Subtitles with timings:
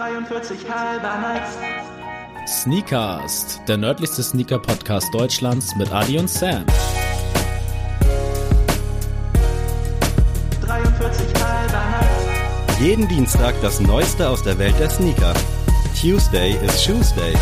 [0.00, 1.58] 43 halber Nights.
[2.46, 6.64] Sneakast, der nördlichste Sneaker-Podcast Deutschlands mit Adi und Sam.
[10.62, 12.80] 43 halber Nights.
[12.80, 15.34] Jeden Dienstag das Neueste aus der Welt der Sneaker.
[16.00, 17.34] Tuesday is Shoesday.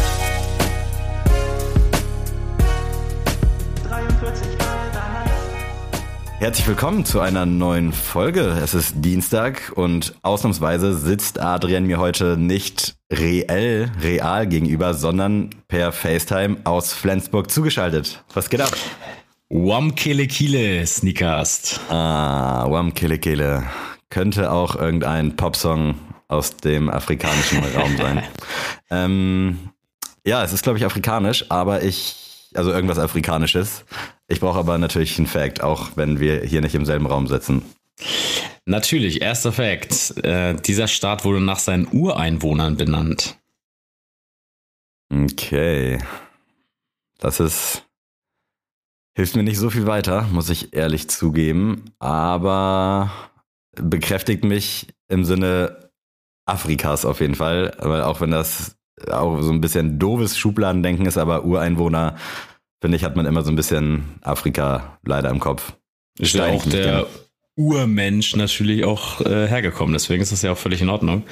[6.39, 8.57] Herzlich willkommen zu einer neuen Folge.
[8.63, 15.91] Es ist Dienstag und ausnahmsweise sitzt Adrian mir heute nicht reell, real gegenüber, sondern per
[15.91, 18.23] FaceTime aus Flensburg zugeschaltet.
[18.35, 18.71] Was geht ab?
[19.49, 21.81] Wam Kille Kille Sneakast.
[21.91, 23.65] Ah, Wam Kille Kille.
[24.09, 25.97] Könnte auch irgendein Popsong
[26.29, 28.23] aus dem afrikanischen Raum sein.
[28.91, 29.71] Ähm,
[30.25, 33.85] ja, es ist, glaube ich, afrikanisch, aber ich, also irgendwas Afrikanisches.
[34.27, 37.63] Ich brauche aber natürlich einen Fact, auch wenn wir hier nicht im selben Raum sitzen.
[38.65, 40.17] Natürlich, erster Fakt.
[40.25, 43.39] Äh, dieser Staat wurde nach seinen Ureinwohnern benannt.
[45.11, 45.99] Okay.
[47.19, 47.85] Das ist.
[49.17, 53.11] Hilft mir nicht so viel weiter, muss ich ehrlich zugeben, aber
[53.75, 55.91] bekräftigt mich im Sinne
[56.47, 58.78] Afrikas auf jeden Fall, weil auch wenn das
[59.11, 62.17] auch so ein bisschen doofes Schubladendenken ist, aber Ureinwohner,
[62.81, 65.73] finde ich, hat man immer so ein bisschen Afrika leider im Kopf.
[66.19, 67.07] Ist ja auch der gern.
[67.57, 71.25] Urmensch natürlich auch äh, hergekommen, deswegen ist das ja auch völlig in Ordnung.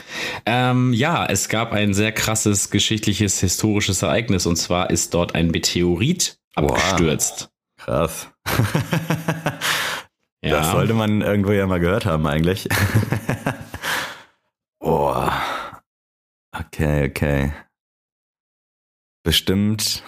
[0.44, 5.50] Ähm, ja, es gab ein sehr krasses geschichtliches, historisches Ereignis und zwar ist dort ein
[5.50, 6.70] Meteorit Wow.
[6.72, 7.50] abgestürzt.
[7.78, 8.28] Krass.
[10.42, 10.58] Ja.
[10.60, 12.68] Das sollte man irgendwo ja mal gehört haben eigentlich.
[14.78, 15.32] Boah.
[16.58, 17.52] Okay, okay.
[19.24, 20.02] Bestimmt.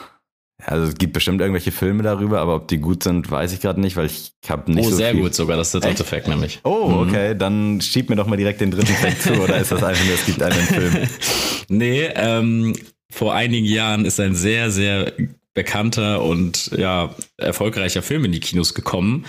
[0.64, 3.80] Also es gibt bestimmt irgendwelche Filme darüber, aber ob die gut sind, weiß ich gerade
[3.80, 5.20] nicht, weil ich habe nicht oh, so sehr viel.
[5.22, 6.60] gut sogar, das ist der dritte Fact nämlich.
[6.64, 7.08] Oh, Mhm.
[7.08, 10.04] okay, dann schieb mir doch mal direkt den dritten Fact zu, oder ist das einfach
[10.04, 11.08] nur, es gibt einen Film?
[11.70, 12.74] Nee, ähm,
[13.12, 15.12] vor einigen Jahren ist ein sehr, sehr
[15.54, 19.26] bekannter und ja, erfolgreicher Film in die Kinos gekommen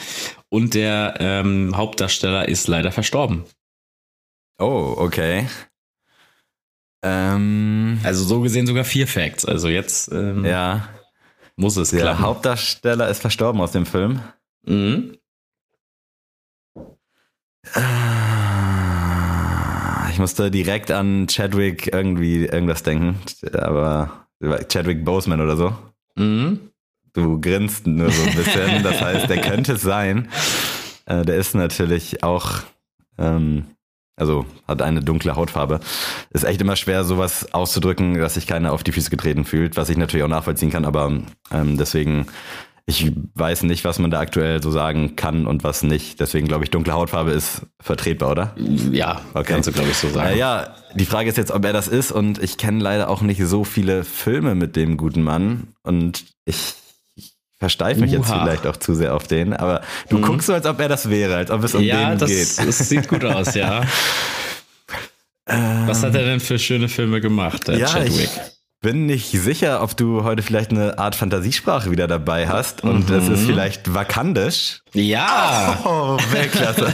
[0.50, 3.44] und der ähm, Hauptdarsteller ist leider verstorben.
[4.58, 5.48] Oh, okay.
[7.02, 9.46] Ähm, Also so gesehen sogar vier Facts.
[9.46, 10.88] Also jetzt ähm, ja,
[11.56, 12.22] muss es der klappen.
[12.22, 14.20] Hauptdarsteller ist verstorben aus dem Film.
[14.66, 15.16] Mhm.
[18.42, 23.20] Ah, Ich musste direkt an Chadwick irgendwie irgendwas denken,
[23.54, 24.26] aber
[24.70, 25.74] Chadwick Boseman oder so.
[26.16, 26.60] Mhm.
[27.14, 30.30] Du grinst nur so ein bisschen, das heißt, der könnte es sein.
[31.06, 32.60] Äh, Der ist natürlich auch,
[33.18, 33.66] ähm,
[34.20, 35.80] also hat eine dunkle Hautfarbe.
[36.32, 39.90] Ist echt immer schwer, sowas auszudrücken, dass sich keiner auf die Füße getreten fühlt, was
[39.90, 41.12] ich natürlich auch nachvollziehen kann, aber
[41.52, 42.28] ähm, deswegen,
[42.86, 46.20] ich weiß nicht, was man da aktuell so sagen kann und was nicht.
[46.20, 48.56] Deswegen glaube ich, dunkle Hautfarbe ist vertretbar, oder?
[48.92, 49.54] Ja, Okay.
[49.54, 50.30] kannst du glaube ich so sagen.
[50.34, 53.22] Äh, ja, die Frage ist jetzt, ob er das ist und ich kenne leider auch
[53.22, 56.89] nicht so viele Filme mit dem guten Mann und ich, ich
[57.60, 60.22] versteife mich jetzt vielleicht auch zu sehr auf den, aber du Mhm.
[60.24, 62.68] guckst so, als ob er das wäre, als ob es um ja, den das, geht.
[62.68, 63.84] das sieht gut aus, ja.
[65.46, 68.30] Was hat er denn für schöne Filme gemacht, der ja, Chadwick?
[68.30, 68.30] ich
[68.82, 73.28] bin nicht sicher, ob du heute vielleicht eine Art Fantasiesprache wieder dabei hast und es
[73.28, 74.82] ist vielleicht vakandisch.
[74.94, 75.80] Ja!
[75.86, 76.94] Oh, Weltklasse.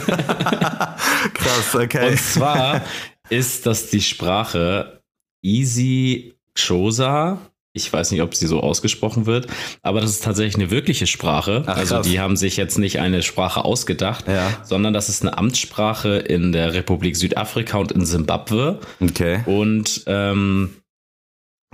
[1.34, 2.10] Krass, okay.
[2.10, 2.80] Und zwar
[3.28, 5.00] ist das die Sprache
[5.42, 7.38] Easy Xhosa.
[7.76, 9.46] Ich weiß nicht, ob sie so ausgesprochen wird,
[9.82, 11.62] aber das ist tatsächlich eine wirkliche Sprache.
[11.66, 12.06] Ach, also krass.
[12.08, 14.48] die haben sich jetzt nicht eine Sprache ausgedacht, Ja.
[14.64, 19.42] sondern das ist eine Amtssprache in der Republik Südafrika und in Simbabwe Okay.
[19.46, 20.70] und ähm,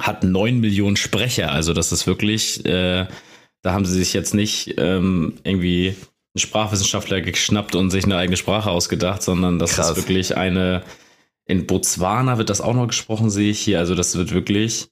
[0.00, 1.52] hat neun Millionen Sprecher.
[1.52, 3.06] Also das ist wirklich, äh,
[3.62, 5.90] da haben sie sich jetzt nicht ähm, irgendwie
[6.34, 9.90] einen Sprachwissenschaftler geschnappt und sich eine eigene Sprache ausgedacht, sondern das Krass.
[9.90, 10.82] ist wirklich eine,
[11.46, 13.78] in Botswana wird das auch noch gesprochen, sehe ich hier.
[13.78, 14.88] Also das wird wirklich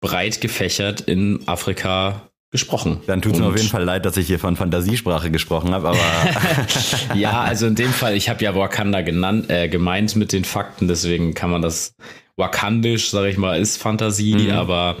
[0.00, 3.00] breit gefächert in Afrika gesprochen.
[3.06, 5.88] Dann tut es mir auf jeden Fall leid, dass ich hier von Fantasiesprache gesprochen habe,
[5.88, 5.98] aber
[7.14, 10.88] ja, also in dem Fall, ich habe ja Wakanda genannt, äh, gemeint mit den Fakten,
[10.88, 11.94] deswegen kann man das
[12.36, 14.50] wakandisch, sage ich mal, ist Fantasie, Mhm.
[14.50, 14.96] aber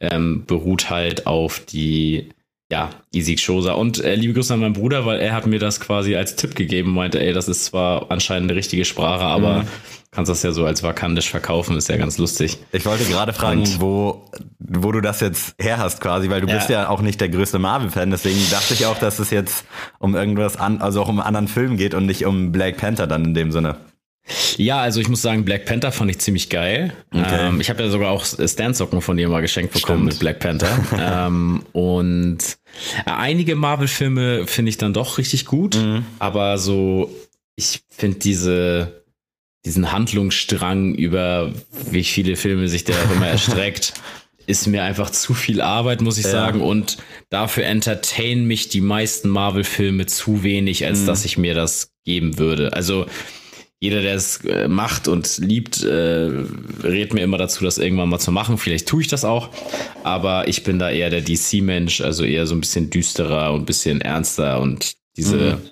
[0.00, 2.30] ähm, beruht halt auf die
[2.70, 3.72] ja, Isik Shosa.
[3.72, 6.54] Und äh, liebe Grüße an meinen Bruder, weil er hat mir das quasi als Tipp
[6.54, 9.68] gegeben, meinte, ey, das ist zwar anscheinend eine richtige Sprache, aber Mhm.
[10.12, 12.58] kannst das ja so als wakandisch verkaufen, ist ja ganz lustig.
[12.72, 14.24] Ich wollte gerade fragen, Und- wo,
[14.58, 16.54] wo du das jetzt her hast quasi, weil du Ja.
[16.56, 19.64] bist ja auch nicht der größte Marvel-Fan, deswegen dachte ich auch, dass es jetzt
[19.98, 23.06] um irgendwas an, also auch um einen anderen Film geht und nicht um Black Panther
[23.08, 23.76] dann in dem Sinne.
[24.56, 26.92] Ja, also ich muss sagen, Black Panther fand ich ziemlich geil.
[27.12, 27.48] Okay.
[27.48, 30.12] Ähm, ich habe ja sogar auch Stansocken von dir mal geschenkt bekommen Stimmt.
[30.12, 30.78] mit Black Panther.
[31.26, 32.38] ähm, und
[33.06, 36.04] äh, einige Marvel-Filme finde ich dann doch richtig gut, Mhm.
[36.18, 37.10] aber so,
[37.56, 39.00] ich finde diese
[39.66, 41.52] diesen Handlungsstrang über
[41.90, 43.92] wie viele Filme sich der auch immer erstreckt,
[44.46, 46.30] ist mir einfach zu viel Arbeit, muss ich Ja.
[46.30, 46.62] sagen.
[46.62, 46.96] Und
[47.28, 51.06] dafür entertain mich die meisten Marvel-Filme zu wenig, als Mhm.
[51.06, 52.72] dass ich mir das geben würde.
[52.72, 53.04] Also
[53.80, 56.30] jeder, der es äh, macht und liebt, äh,
[56.82, 58.58] rät mir immer dazu, das irgendwann mal zu machen.
[58.58, 59.48] Vielleicht tue ich das auch,
[60.04, 63.66] aber ich bin da eher der DC-Mensch, also eher so ein bisschen düsterer und ein
[63.66, 65.70] bisschen ernster und diese, Mhm.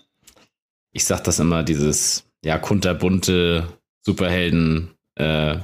[0.92, 3.68] ich sag das immer, dieses ja kunterbunte
[4.04, 5.56] Superhelden äh,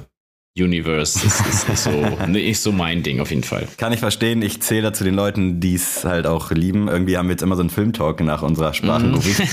[0.56, 1.90] Universe ist, ist nicht, so,
[2.28, 3.66] nicht so mein Ding auf jeden Fall.
[3.76, 4.40] Kann ich verstehen.
[4.40, 6.86] Ich zähle da zu den Leuten, die es halt auch lieben.
[6.86, 9.36] Irgendwie haben wir jetzt immer so einen Filmtalk nach unserer Sprachenrubrik.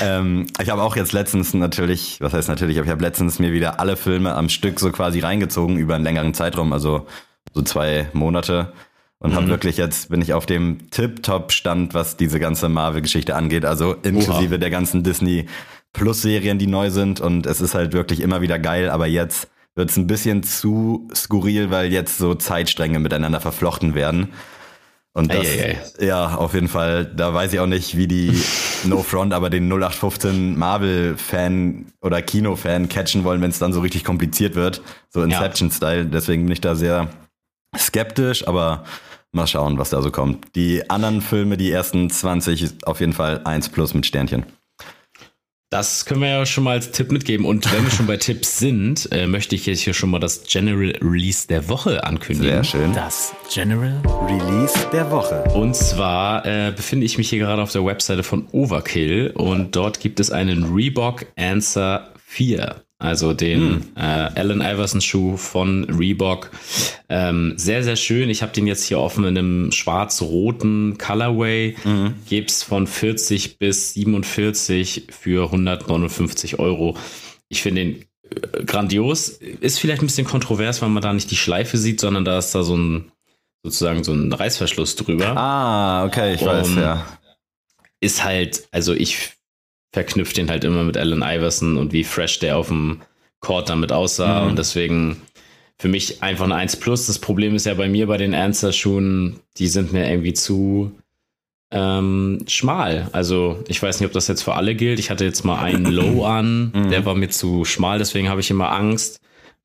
[0.00, 3.52] ähm, ich habe auch jetzt letztens natürlich, was heißt natürlich, aber ich habe letztens mir
[3.52, 7.06] wieder alle Filme am Stück so quasi reingezogen über einen längeren Zeitraum, also
[7.52, 8.72] so zwei Monate.
[9.18, 13.64] Und habe wirklich jetzt, bin ich auf dem Tip-Top-Stand, was diese ganze Marvel-Geschichte angeht.
[13.64, 15.46] Also inklusive der ganzen Disney
[15.94, 17.20] Plus-Serien, die neu sind.
[17.20, 18.90] Und es ist halt wirklich immer wieder geil.
[18.90, 24.32] Aber jetzt wird es ein bisschen zu skurril, weil jetzt so Zeitstränge miteinander verflochten werden.
[25.12, 25.78] Und das, Eieiei.
[25.98, 28.38] ja, auf jeden Fall, da weiß ich auch nicht, wie die
[28.84, 34.04] No Front, aber den 0815 Marvel-Fan oder Kino-Fan catchen wollen, wenn es dann so richtig
[34.04, 34.82] kompliziert wird.
[35.08, 36.06] So Inception-Style.
[36.06, 37.08] Deswegen bin ich da sehr
[37.76, 38.84] skeptisch, aber
[39.32, 40.54] mal schauen, was da so kommt.
[40.54, 44.44] Die anderen Filme, die ersten 20, auf jeden Fall 1 plus mit Sternchen.
[45.70, 47.44] Das können wir ja schon mal als Tipp mitgeben.
[47.44, 50.44] Und wenn wir schon bei Tipps sind, äh, möchte ich jetzt hier schon mal das
[50.44, 52.62] General Release der Woche ankündigen.
[52.62, 52.92] Sehr schön.
[52.92, 55.42] Das General Release der Woche.
[55.54, 59.98] Und zwar äh, befinde ich mich hier gerade auf der Webseite von Overkill und dort
[59.98, 62.85] gibt es einen Reebok Answer 4.
[62.98, 66.50] Also den äh, Allen Iverson Schuh von Reebok.
[67.10, 68.30] Ähm, sehr, sehr schön.
[68.30, 71.76] Ich habe den jetzt hier offen in einem schwarz-roten Colorway.
[72.26, 76.96] Gibt's von 40 bis 47 für 159 Euro.
[77.48, 79.28] Ich finde den äh, grandios.
[79.28, 82.54] Ist vielleicht ein bisschen kontrovers, weil man da nicht die Schleife sieht, sondern da ist
[82.54, 83.12] da so ein
[83.62, 85.36] sozusagen so ein Reißverschluss drüber.
[85.36, 87.04] Ah, okay, ich weiß, Um, ja.
[88.00, 89.35] Ist halt, also ich
[89.96, 93.00] verknüpfe den halt immer mit Allen Iverson und wie fresh der auf dem
[93.40, 94.42] Court damit aussah.
[94.42, 94.48] Mhm.
[94.50, 95.22] Und deswegen
[95.78, 97.06] für mich einfach ein 1 Plus.
[97.06, 100.92] Das Problem ist ja bei mir bei den Answer-Schuhen, die sind mir irgendwie zu
[101.72, 103.08] ähm, schmal.
[103.12, 104.98] Also ich weiß nicht, ob das jetzt für alle gilt.
[104.98, 106.90] Ich hatte jetzt mal einen Low an, Mhm.
[106.90, 109.18] der war mir zu schmal, deswegen habe ich immer Angst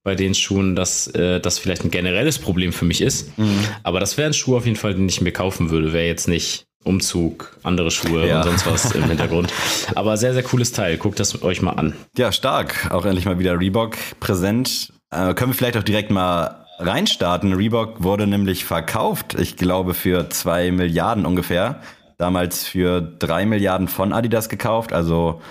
[0.03, 3.37] bei den Schuhen, dass äh, das vielleicht ein generelles Problem für mich ist.
[3.37, 3.59] Mhm.
[3.83, 5.91] Aber das wäre ein Schuh auf jeden Fall, den ich mir kaufen würde.
[5.91, 8.37] Wäre jetzt nicht Umzug, andere Schuhe Ja.
[8.41, 9.53] und sonst was im Hintergrund.
[9.95, 10.97] Aber sehr, sehr cooles Teil.
[10.97, 11.93] Guckt das euch mal an.
[12.17, 12.89] Ja, stark.
[12.91, 14.91] Auch endlich mal wieder Reebok präsent.
[15.11, 17.53] Äh, können wir vielleicht auch direkt mal reinstarten.
[17.53, 21.81] Reebok wurde nämlich verkauft, ich glaube, für zwei Milliarden ungefähr.
[22.17, 25.41] Damals für drei Milliarden von Adidas gekauft, also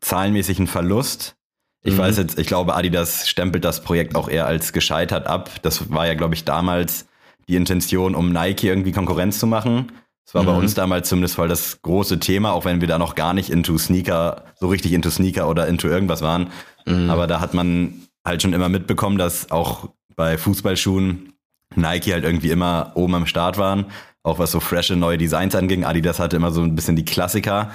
[0.00, 1.36] zahlenmäßig ein Verlust.
[1.82, 1.98] Ich Mhm.
[1.98, 5.50] weiß jetzt, ich glaube, Adidas stempelt das Projekt auch eher als gescheitert ab.
[5.62, 7.06] Das war ja, glaube ich, damals
[7.48, 9.92] die Intention, um Nike irgendwie Konkurrenz zu machen.
[10.24, 10.58] Das war bei Mhm.
[10.58, 13.76] uns damals zumindest voll das große Thema, auch wenn wir da noch gar nicht into
[13.78, 16.48] Sneaker, so richtig into Sneaker oder into irgendwas waren.
[16.86, 17.10] Mhm.
[17.10, 17.94] Aber da hat man
[18.24, 21.34] halt schon immer mitbekommen, dass auch bei Fußballschuhen
[21.76, 23.86] Nike halt irgendwie immer oben am Start waren.
[24.22, 25.84] Auch was so frische neue Designs anging.
[25.84, 27.70] Adidas hatte immer so ein bisschen die Klassiker.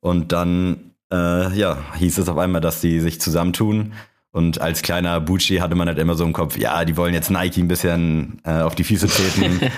[0.00, 3.94] Und dann, äh, ja, hieß es auf einmal, dass die sich zusammentun.
[4.32, 7.30] Und als kleiner Bucci hatte man halt immer so im Kopf, ja, die wollen jetzt
[7.30, 9.60] Nike ein bisschen äh, auf die Füße treten.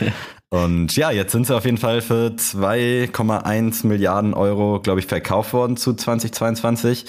[0.51, 5.53] Und ja, jetzt sind sie auf jeden Fall für 2,1 Milliarden Euro, glaube ich, verkauft
[5.53, 7.05] worden zu 2022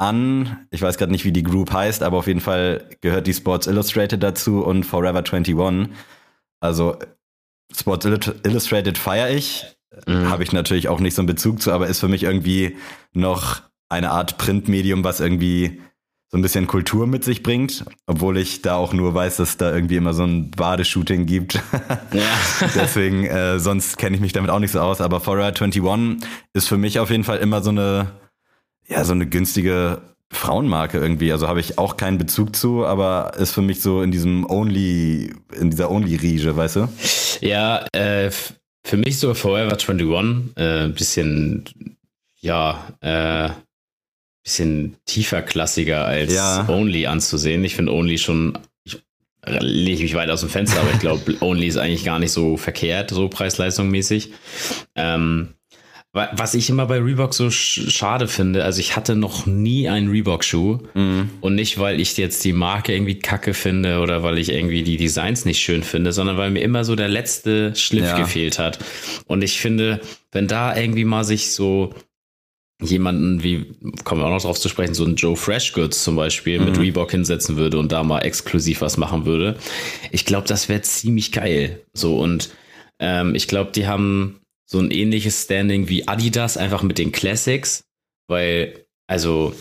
[0.00, 3.34] an, ich weiß gerade nicht, wie die Group heißt, aber auf jeden Fall gehört die
[3.34, 5.88] Sports Illustrated dazu und Forever 21.
[6.60, 6.96] Also
[7.76, 9.66] Sports Illu- Illustrated feiere ich,
[10.06, 10.28] Mhm.
[10.30, 12.76] habe ich natürlich auch nicht so einen Bezug zu, aber ist für mich irgendwie
[13.12, 15.80] noch eine Art Printmedium, was irgendwie
[16.30, 19.74] so ein bisschen Kultur mit sich bringt, obwohl ich da auch nur weiß, dass da
[19.74, 21.54] irgendwie immer so ein Badeshooting gibt.
[22.12, 22.68] Ja.
[22.74, 25.00] Deswegen, äh, sonst kenne ich mich damit auch nicht so aus.
[25.00, 25.82] Aber Forever 21
[26.52, 28.12] ist für mich auf jeden Fall immer so eine,
[28.86, 31.32] ja, so eine günstige Frauenmarke irgendwie.
[31.32, 35.34] Also habe ich auch keinen Bezug zu, aber ist für mich so in diesem Only,
[35.58, 36.88] in dieser Only-Riege, weißt du?
[37.40, 38.30] Ja, äh,
[38.84, 41.64] für mich so Forever 21, äh, ein bisschen,
[42.40, 43.50] ja, äh,
[44.48, 46.66] bisschen tiefer klassiger als Ja.
[46.68, 47.62] Only anzusehen.
[47.64, 48.98] Ich finde Only schon, ich
[49.46, 52.32] lege ich mich weit aus dem Fenster, aber ich glaube, Only ist eigentlich gar nicht
[52.32, 54.30] so verkehrt, so preis-leistung-mäßig.
[54.96, 55.48] Ähm,
[56.14, 59.88] wa- was ich immer bei Reebok so sch schade finde, also ich hatte noch nie
[59.90, 61.28] einen Reebok-Schuh Mhm.
[61.42, 64.96] und nicht, weil ich jetzt die Marke irgendwie kacke finde oder weil ich irgendwie die
[64.96, 68.18] Designs nicht schön finde, sondern weil mir immer so der letzte Schliff Ja.
[68.18, 68.78] gefehlt hat.
[69.26, 70.00] Und ich finde,
[70.32, 71.92] wenn da irgendwie mal sich so
[72.80, 76.60] jemanden wie, kommen wir auch noch drauf zu sprechen, so ein Joe Freshgoods zum Beispiel
[76.60, 79.56] mit Reebok hinsetzen würde und da mal exklusiv was machen würde.
[80.12, 81.84] Ich glaube, das wäre ziemlich geil.
[81.92, 82.50] So und
[83.00, 87.84] ähm, ich glaube, die haben so ein ähnliches Standing wie Adidas, einfach mit den Classics,
[88.28, 89.54] weil, also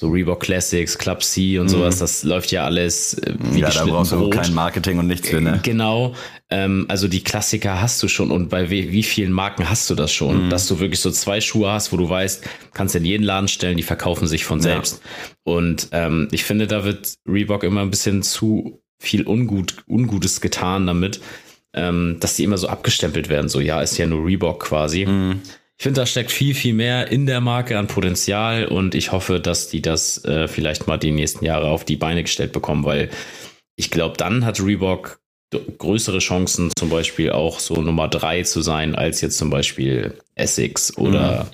[0.00, 3.84] so Reebok Classics, Club C und sowas, das läuft ja alles äh, wie ja, da
[3.84, 4.32] brauchst du Brot.
[4.34, 5.58] kein Marketing und nichts für, ne?
[5.64, 6.14] Genau,
[6.50, 9.96] ähm, also die Klassiker hast du schon und bei wie, wie vielen Marken hast du
[9.96, 10.50] das schon, Mhm.
[10.50, 13.76] dass du wirklich so zwei Schuhe hast, wo du weißt, kannst in jeden Laden stellen,
[13.76, 14.62] die verkaufen sich von Ja.
[14.62, 15.02] selbst.
[15.42, 20.86] Und ähm, ich finde, da wird Reebok immer ein bisschen zu viel Ungut, Ungutes getan
[20.86, 21.20] damit,
[21.74, 25.06] ähm, dass die immer so abgestempelt werden, so ja, ist ja nur Reebok quasi.
[25.06, 25.40] Mhm.
[25.78, 29.38] Ich finde, da steckt viel, viel mehr in der Marke an Potenzial und ich hoffe,
[29.38, 33.10] dass die das äh, vielleicht mal die nächsten Jahre auf die Beine gestellt bekommen, weil
[33.76, 35.20] ich glaube, dann hat Reebok
[35.78, 40.96] größere Chancen, zum Beispiel auch so Nummer drei zu sein, als jetzt zum Beispiel Essex
[40.98, 41.48] oder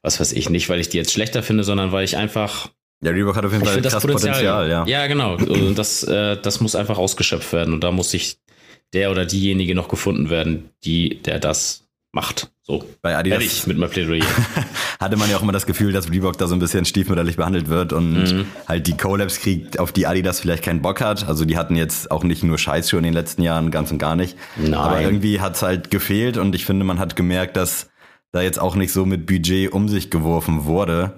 [0.00, 0.48] was weiß ich.
[0.48, 2.70] Nicht, weil ich die jetzt schlechter finde, sondern weil ich einfach
[3.02, 4.86] Ja, Reebok hat auf jeden Fall das Potenzial, Potenzial, ja.
[4.86, 5.34] Ja, genau.
[5.38, 7.74] Und das, äh, das muss einfach ausgeschöpft werden.
[7.74, 8.38] Und da muss sich
[8.92, 12.50] der oder diejenige noch gefunden werden, die, der das macht.
[12.62, 12.84] So.
[13.02, 14.24] Bei Adidas Fertig mit meinem Plädoyer.
[15.00, 17.68] hatte man ja auch immer das Gefühl, dass Reebok da so ein bisschen stiefmütterlich behandelt
[17.68, 18.46] wird und Mhm.
[18.68, 21.26] halt die Collabs kriegt, auf die Adidas vielleicht keinen Bock hat.
[21.28, 24.16] Also die hatten jetzt auch nicht nur Scheißschuhe in den letzten Jahren, ganz und gar
[24.16, 24.36] nicht.
[24.56, 24.74] Nein.
[24.74, 27.88] Aber irgendwie hat's halt gefehlt und ich finde, man hat gemerkt, dass
[28.32, 31.14] da jetzt auch nicht so mit Budget um sich geworfen wurde.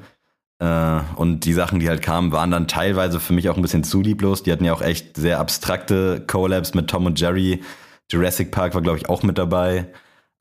[0.59, 3.85] Äh, Und die Sachen, die halt kamen, waren dann teilweise für mich auch ein bisschen
[3.85, 4.43] zu lieblos.
[4.43, 7.63] Die hatten ja auch echt sehr abstrakte Collabs mit Tom und Jerry.
[8.11, 9.87] Jurassic Park war, glaube ich, auch mit dabei.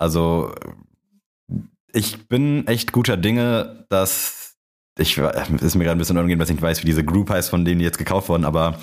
[0.02, 0.52] Also
[1.94, 4.56] ich bin echt guter Dinge, dass
[4.98, 7.52] ich ist mir gerade ein bisschen unangenehm, dass ich nicht weiß, wie diese Group heißt,
[7.52, 8.80] von denen die jetzt gekauft wurden, aber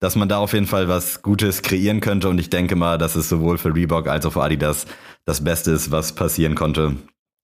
[0.00, 3.16] dass man da auf jeden Fall was Gutes kreieren könnte und ich denke mal, dass
[3.16, 4.86] es sowohl für Reebok als auch für Adidas
[5.26, 6.96] das Beste ist, was passieren konnte,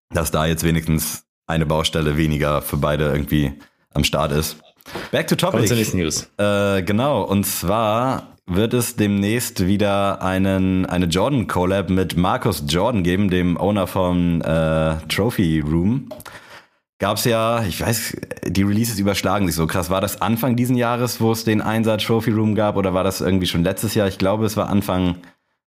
[0.08, 3.52] dass da jetzt wenigstens eine Baustelle weniger für beide irgendwie
[3.92, 4.56] am Start ist.
[5.10, 5.66] Back to topic.
[5.66, 6.30] zur nächsten News.
[6.38, 13.02] Äh, genau, und zwar wird es demnächst wieder einen, eine Jordan Collab mit Markus Jordan
[13.02, 16.08] geben, dem Owner vom äh, Trophy Room.
[16.98, 19.90] Gab's ja, ich weiß, die Releases überschlagen sich so krass.
[19.90, 23.20] War das Anfang diesen Jahres, wo es den Einsatz Trophy Room gab, oder war das
[23.20, 24.08] irgendwie schon letztes Jahr?
[24.08, 25.16] Ich glaube, es war Anfang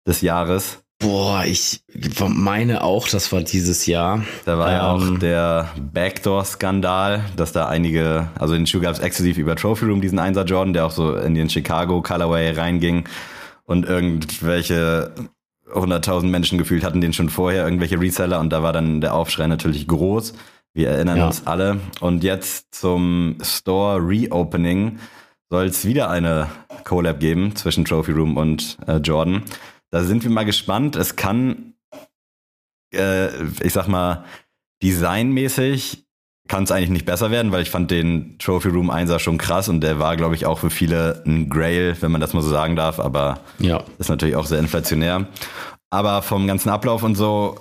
[0.07, 0.83] des Jahres.
[1.01, 1.82] Boah, ich
[2.27, 4.25] meine auch, das war dieses Jahr.
[4.46, 9.00] Da war ja auch Ähm, der Backdoor-Skandal, dass da einige, also den Schuh gab es
[9.00, 13.06] exklusiv über Trophy Room, diesen Einser Jordan, der auch so in den Chicago Colorway reinging
[13.63, 15.13] und irgendwelche
[15.74, 19.48] 100.000 Menschen gefühlt hatten den schon vorher, irgendwelche Reseller und da war dann der Aufschrei
[19.48, 20.34] natürlich groß.
[20.74, 21.27] Wir erinnern Ja.
[21.27, 21.79] uns alle.
[22.01, 25.00] Und jetzt zum Store Reopening
[25.50, 26.48] soll es wieder eine
[26.84, 29.44] Collab geben zwischen Trophy Room und äh, Jordan.
[29.91, 30.96] Da sind wir mal gespannt.
[30.96, 31.74] Es kann,
[32.93, 33.29] äh,
[33.63, 34.25] ich sag mal,
[34.84, 36.05] designmäßig
[36.48, 39.69] kann es eigentlich nicht besser werden, weil ich fand den Trophy Room 1er schon krass
[39.69, 42.50] und der war, glaube ich, auch für viele ein Grail, wenn man das mal so
[42.50, 43.84] sagen darf, aber Ja.
[44.00, 45.27] ist natürlich auch sehr inflationär.
[45.91, 47.60] Aber vom ganzen Ablauf und so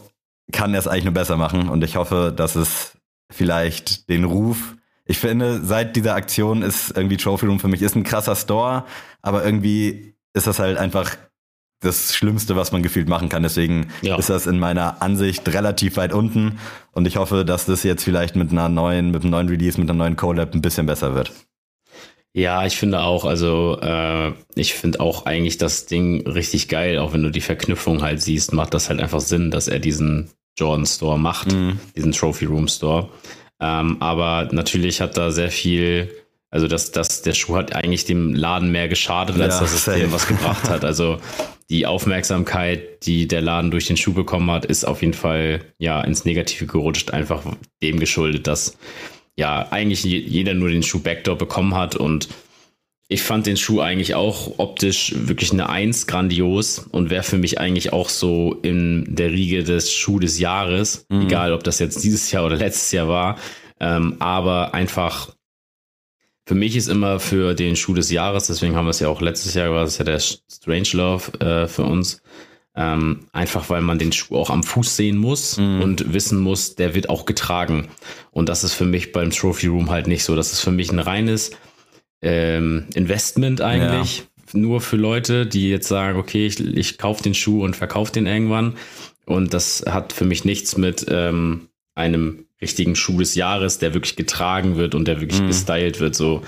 [0.53, 2.93] kann er es eigentlich nur besser machen und ich hoffe, dass es
[3.31, 4.75] vielleicht den Ruf.
[5.05, 8.85] Ich finde, seit dieser Aktion ist irgendwie Trophy Room für mich ist ein krasser Store,
[9.21, 11.17] aber irgendwie ist das halt einfach
[11.81, 13.43] das Schlimmste, was man gefühlt machen kann.
[13.43, 14.17] Deswegen Ja.
[14.17, 16.59] ist das in meiner Ansicht relativ weit unten
[16.93, 19.89] und ich hoffe, dass das jetzt vielleicht mit einer neuen, mit einem neuen Release, mit
[19.89, 21.33] einer neuen Collab ein bisschen besser wird.
[22.35, 27.13] Ja, ich finde auch, also äh, ich finde auch eigentlich das Ding richtig geil, auch
[27.13, 30.87] wenn du die Verknüpfung halt siehst, macht das halt einfach Sinn, dass er diesen Jordan
[30.87, 31.79] Store macht, Mhm.
[31.97, 33.09] diesen Trophy Room Store.
[33.61, 36.11] Ähm, aber natürlich hat da sehr viel,
[36.51, 39.85] also das, das, der Schuh hat eigentlich dem Laden mehr geschadet, als Ja, dass es
[39.85, 39.99] safe.
[40.01, 40.85] dem was gebracht hat.
[40.85, 41.19] Also
[41.71, 46.01] die Aufmerksamkeit, die der Laden durch den Schuh bekommen hat, ist auf jeden Fall ja
[46.03, 47.43] ins Negative gerutscht, einfach
[47.83, 48.77] dem geschuldet, dass
[49.37, 51.95] ja eigentlich je- jeder nur den Schuh Backdoor bekommen hat.
[51.95, 52.29] Und
[53.09, 57.61] ich fand den Schuh eigentlich auch optisch wirklich eine Eins grandios und wäre für mich
[57.61, 62.31] eigentlich auch so in der Riege des Schuh des Jahres, egal ob das jetzt dieses
[62.33, 63.37] Jahr oder letztes Jahr war,
[63.81, 65.31] ähm, aber einfach
[66.49, 69.21] für mich ist immer für den Schuh des Jahres, deswegen haben wir es ja auch
[69.21, 72.23] letztes Jahr, war es ja der Strange Love äh, für uns,
[72.75, 76.95] ähm, einfach weil man den Schuh auch am Fuß sehen muss und wissen muss, der
[76.95, 77.89] wird auch getragen.
[78.31, 80.37] Und das ist für mich beim Trophy Room halt nicht so.
[80.37, 81.51] Das ist für mich ein reines
[82.23, 84.23] ähm, Investment eigentlich.
[84.55, 88.27] Nur für Leute, die jetzt sagen, okay, ich, ich kaufe den Schuh und verkaufe den
[88.27, 88.79] irgendwann.
[89.27, 94.17] Und das hat für mich nichts mit ähm, einem richtigen Schuh des Jahres, der wirklich
[94.17, 95.49] getragen wird und der wirklich Mhm.
[95.49, 96.15] gestylt wird.
[96.15, 96.43] So.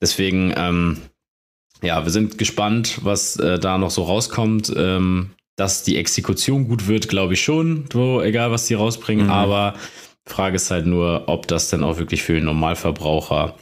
[0.00, 0.98] Deswegen, ähm,
[1.82, 4.72] ja, wir sind gespannt, was äh, da noch so rauskommt.
[4.76, 9.26] Ähm, dass die Exekution gut wird, glaube ich schon, so, egal was die rausbringen.
[9.26, 9.32] Mhm.
[9.32, 9.74] Aber
[10.24, 13.54] Frage ist halt nur, ob das denn auch wirklich für den Normalverbraucher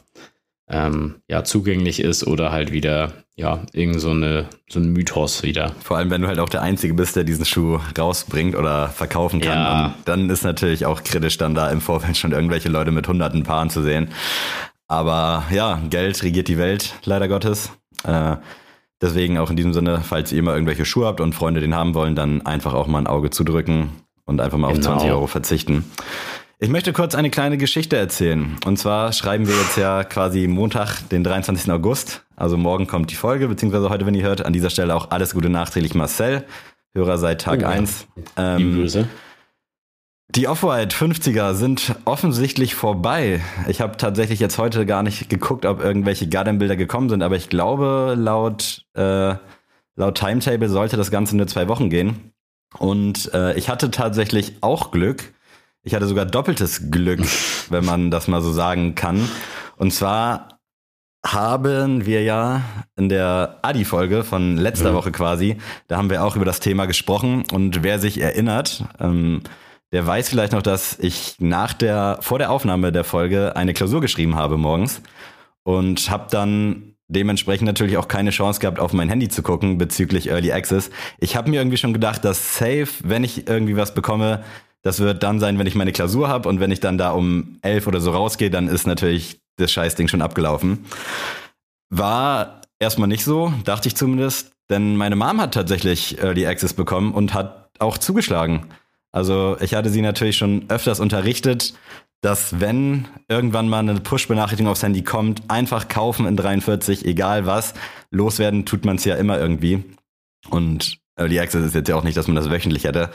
[0.71, 5.73] ähm, ja, zugänglich ist oder halt wieder, ja, irgend so, eine, so ein Mythos wieder.
[5.83, 9.41] Vor allem, wenn du halt auch der Einzige bist, der diesen Schuh rausbringt oder verkaufen
[9.41, 9.57] kann.
[9.57, 9.85] Ja.
[9.87, 13.43] Und dann ist natürlich auch kritisch, dann da im Vorfeld schon irgendwelche Leute mit hunderten
[13.43, 14.09] Paaren zu sehen.
[14.87, 17.71] Aber ja, Geld regiert die Welt, leider Gottes.
[18.03, 18.37] Äh,
[19.01, 21.93] deswegen auch in diesem Sinne, falls ihr mal irgendwelche Schuhe habt und Freunde den haben
[21.95, 23.89] wollen, dann einfach auch mal ein Auge zudrücken
[24.25, 24.87] und einfach mal auf Genau.
[24.87, 25.85] 20 Euro verzichten.
[26.63, 28.55] Ich möchte kurz eine kleine Geschichte erzählen.
[28.65, 31.71] Und zwar schreiben wir jetzt ja quasi Montag, den 23.
[31.71, 32.23] August.
[32.35, 34.45] Also morgen kommt die Folge, beziehungsweise heute, wenn ihr hört.
[34.45, 36.45] An dieser Stelle auch alles Gute nachträglich Marcel,
[36.93, 37.69] Hörer seit Tag Oh ja.
[37.69, 38.05] 1.
[38.15, 39.09] Liebe Ähm, Grüße.
[40.35, 43.41] die Off-White 50er sind offensichtlich vorbei.
[43.67, 47.49] Ich habe tatsächlich jetzt heute gar nicht geguckt, ob irgendwelche Garden-Bilder gekommen sind, aber ich
[47.49, 49.33] glaube, laut, äh,
[49.95, 52.33] laut Timetable sollte das Ganze nur zwei Wochen gehen.
[52.77, 55.33] Und äh, ich hatte tatsächlich auch Glück.
[55.83, 57.21] Ich hatte sogar doppeltes Glück,
[57.69, 59.27] wenn man das mal so sagen kann.
[59.77, 60.59] Und zwar
[61.25, 62.61] haben wir ja
[62.95, 64.95] in der Adi-Folge von letzter Mhm.
[64.95, 65.57] Woche quasi,
[65.87, 67.43] da haben wir auch über das Thema gesprochen.
[67.51, 69.41] Und wer sich erinnert, ähm,
[69.91, 74.01] der weiß vielleicht noch, dass ich nach der, vor der Aufnahme der Folge eine Klausur
[74.01, 75.01] geschrieben habe morgens
[75.63, 80.29] und habe dann dementsprechend natürlich auch keine Chance gehabt, auf mein Handy zu gucken bezüglich
[80.29, 80.89] Early Access.
[81.19, 84.43] Ich habe mir irgendwie schon gedacht, dass safe, wenn ich irgendwie was bekomme,
[84.83, 87.57] das wird dann sein, wenn ich meine Klausur habe und wenn ich dann da um
[87.61, 90.85] elf oder so rausgehe, dann ist natürlich das Scheißding schon abgelaufen.
[91.89, 97.13] War erstmal nicht so, dachte ich zumindest, denn meine Mom hat tatsächlich Early Access bekommen
[97.13, 98.67] und hat auch zugeschlagen.
[99.11, 101.73] Also ich hatte sie natürlich schon öfters unterrichtet,
[102.21, 107.73] dass wenn irgendwann mal eine Push-Benachrichtigung aufs Handy kommt, einfach kaufen in 43, egal was.
[108.11, 109.83] Loswerden tut man es ja immer irgendwie.
[110.49, 113.09] Und Early Access ist jetzt ja auch nicht, dass man das wöchentlich hätte.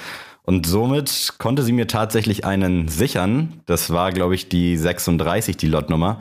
[0.46, 3.60] Und somit konnte sie mir tatsächlich einen sichern.
[3.66, 6.20] Das war, glaube ich, die 36, die Lotnummer.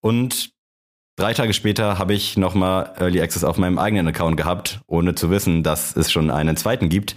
[0.00, 0.50] Und
[1.16, 5.28] drei Tage später habe ich nochmal Early Access auf meinem eigenen Account gehabt, ohne zu
[5.28, 7.16] wissen, dass es schon einen zweiten gibt.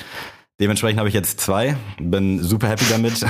[0.60, 3.24] Dementsprechend habe ich jetzt zwei, bin super happy damit.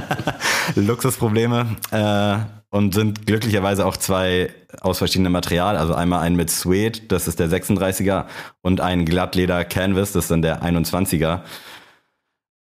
[0.74, 1.76] Luxusprobleme.
[1.92, 2.38] Äh,
[2.70, 5.76] und sind glücklicherweise auch zwei aus verschiedenem Material.
[5.76, 8.26] Also einmal ein mit Suede, das ist der 36er,
[8.60, 11.40] und ein Glattleder Canvas, das ist dann der 21er.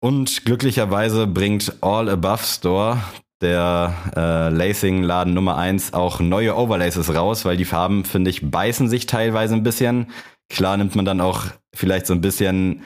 [0.03, 3.01] Und glücklicherweise bringt All Above Store,
[3.41, 8.89] der äh, Lacing-Laden Nummer 1, auch neue Overlaces raus, weil die Farben, finde ich, beißen
[8.89, 10.07] sich teilweise ein bisschen.
[10.49, 12.83] Klar nimmt man dann auch vielleicht so ein bisschen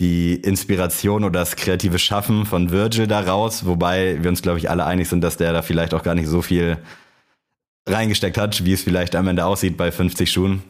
[0.00, 4.68] die Inspiration oder das kreative Schaffen von Virgil da raus, wobei wir uns, glaube ich,
[4.68, 6.78] alle einig sind, dass der da vielleicht auch gar nicht so viel
[7.88, 10.64] reingesteckt hat, wie es vielleicht am Ende aussieht bei 50 Schuhen.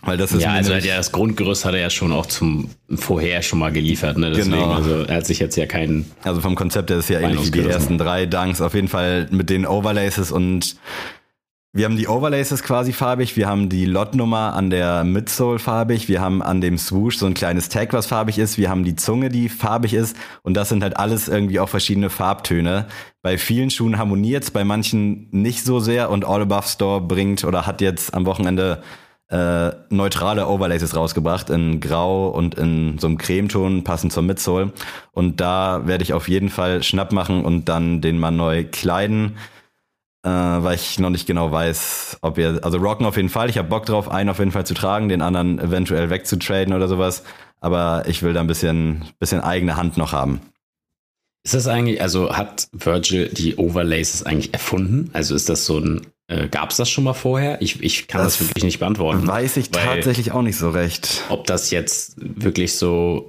[0.00, 3.42] Weil das ist Ja, also ja, das Grundgerüst hat er ja schon auch zum vorher
[3.42, 4.30] schon mal geliefert, ne?
[4.30, 4.72] Deswegen, Genau.
[4.72, 6.10] also er hat sich jetzt ja keinen.
[6.24, 8.60] Also vom Konzept her ist es ja ähnlich wie die ersten drei Dunks.
[8.60, 10.76] Auf jeden Fall mit den Overlaces und
[11.74, 16.20] wir haben die Overlaces quasi farbig, wir haben die Lotnummer an der Midsole farbig, wir
[16.20, 19.30] haben an dem Swoosh so ein kleines Tag, was farbig ist, wir haben die Zunge,
[19.30, 22.88] die farbig ist und das sind halt alles irgendwie auch verschiedene Farbtöne.
[23.22, 27.64] Bei vielen Schuhen harmoniert bei manchen nicht so sehr und All Above Store bringt oder
[27.66, 28.82] hat jetzt am Wochenende
[29.32, 34.72] äh, neutrale Overlaces rausgebracht in Grau und in so einem Cremeton, passend zur Midsole.
[35.12, 39.38] Und da werde ich auf jeden Fall Schnapp machen und dann den mal neu kleiden,
[40.22, 43.48] äh, weil ich noch nicht genau weiß, ob ihr, also rocken auf jeden Fall.
[43.48, 46.86] Ich habe Bock drauf, einen auf jeden Fall zu tragen, den anderen eventuell wegzutraden oder
[46.86, 47.24] sowas.
[47.60, 50.40] Aber ich will da ein bisschen, bisschen eigene Hand noch haben.
[51.44, 55.08] Ist das eigentlich, also hat Virgil die Overlaces eigentlich erfunden?
[55.14, 57.60] Also ist das so ein, äh, gab es das schon mal vorher?
[57.60, 59.26] Ich, ich kann das, Das wirklich nicht beantworten.
[59.26, 61.22] Weiß ich tatsächlich auch nicht so recht.
[61.28, 63.28] Ob das jetzt wirklich so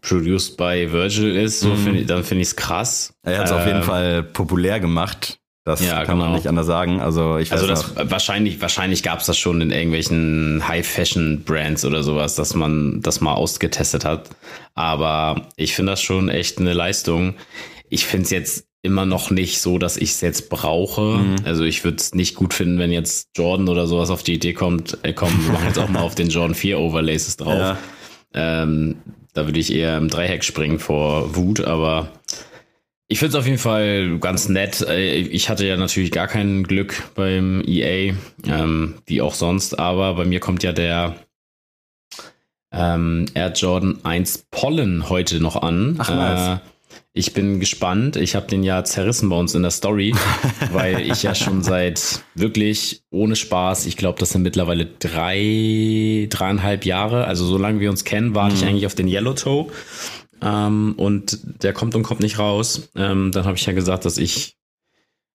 [0.00, 1.76] produced by Virgil ist, so Mhm.
[1.84, 3.14] find ich, dann finde ich es krass.
[3.22, 5.38] Er hat es auf jeden Ähm, Fall populär gemacht.
[5.64, 6.36] Das Ja, kann man genau.
[6.38, 7.00] nicht anders sagen.
[7.00, 11.84] Also ich weiß Also noch, das wahrscheinlich, wahrscheinlich gab es das schon in irgendwelchen High-Fashion-Brands
[11.84, 14.30] oder sowas, dass man das mal ausgetestet hat.
[14.74, 17.34] Aber ich finde das schon echt eine Leistung.
[17.88, 21.18] Ich finde es jetzt immer noch nicht so, dass ich es jetzt brauche.
[21.18, 21.36] Mhm.
[21.44, 24.52] Also ich würde es nicht gut finden, wenn jetzt Jordan oder sowas auf die Idee
[24.52, 27.58] kommt, äh, komm, wir machen jetzt auch mal auf den Jordan 4 Overlaces drauf.
[27.58, 27.78] Ja.
[28.34, 28.96] Ähm,
[29.34, 32.08] da würde ich eher im Dreieck springen vor Wut, aber
[33.08, 34.80] ich finde es auf jeden Fall ganz nett.
[34.80, 38.14] Äh, Ich hatte ja natürlich gar kein Glück beim EA,
[38.46, 41.14] ähm, wie auch sonst, aber bei mir kommt ja der
[42.72, 45.96] ähm, Air Jordan 1 Pollen heute noch an.
[45.98, 46.58] Ach, nice.
[46.58, 46.71] Äh,
[47.14, 48.16] ich bin gespannt.
[48.16, 50.14] Ich habe den ja zerrissen bei uns in der Story,
[50.72, 56.86] weil ich ja schon seit wirklich ohne Spaß, ich glaube, das sind mittlerweile drei, dreieinhalb
[56.86, 59.70] Jahre, also solange wir uns kennen, warte ich eigentlich auf den Yellow Toe.
[60.40, 62.90] ähm, und der kommt und kommt nicht raus.
[62.96, 64.56] Ähm, dann habe ich ja gesagt, dass ich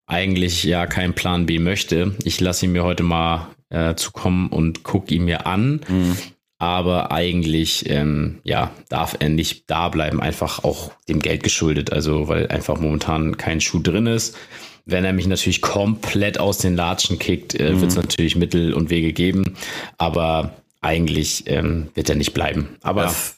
[0.07, 2.15] eigentlich ja keinen Plan B möchte.
[2.23, 5.81] Ich lasse ihn mir heute mal äh, zukommen und gucke ihn mir an.
[5.87, 6.17] Mhm.
[6.59, 11.93] Aber eigentlich, ähm, ja, darf er nicht da bleiben, einfach auch dem Geld geschuldet.
[11.93, 14.35] Also, weil einfach momentan kein Schuh drin ist.
[14.85, 17.81] Wenn er mich natürlich komplett aus den Latschen kickt, äh, Mhm.
[17.81, 19.55] wird es natürlich Mittel und Wege geben.
[19.97, 22.69] Aber eigentlich ähm, wird er nicht bleiben.
[22.81, 23.36] Aber Das,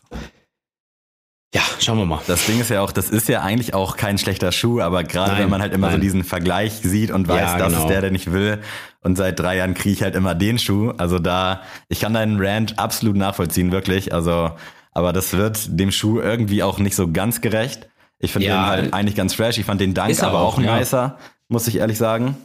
[1.54, 2.20] ja, schauen wir mal.
[2.28, 5.38] das Ding ist ja auch, das ist ja eigentlich auch kein schlechter Schuh, aber gerade
[5.40, 6.02] wenn man halt immer so nein.
[6.02, 7.82] diesen Vergleich sieht und weiß, Ja, das genau.
[7.82, 8.60] ist der, den ich will.
[9.02, 10.92] Und seit drei Jahren kriege ich halt immer den Schuh.
[10.98, 14.14] Also da, ich kann deinen Rant absolut nachvollziehen, wirklich.
[14.14, 14.52] Also,
[14.92, 17.90] aber das wird dem Schuh irgendwie auch nicht so ganz gerecht.
[18.20, 18.62] Ich finde Ja.
[18.62, 19.58] den halt eigentlich ganz fresh.
[19.58, 20.78] Ich fand den Dank er aber auch auch, ja.
[20.78, 22.36] nicer, muss ich ehrlich sagen.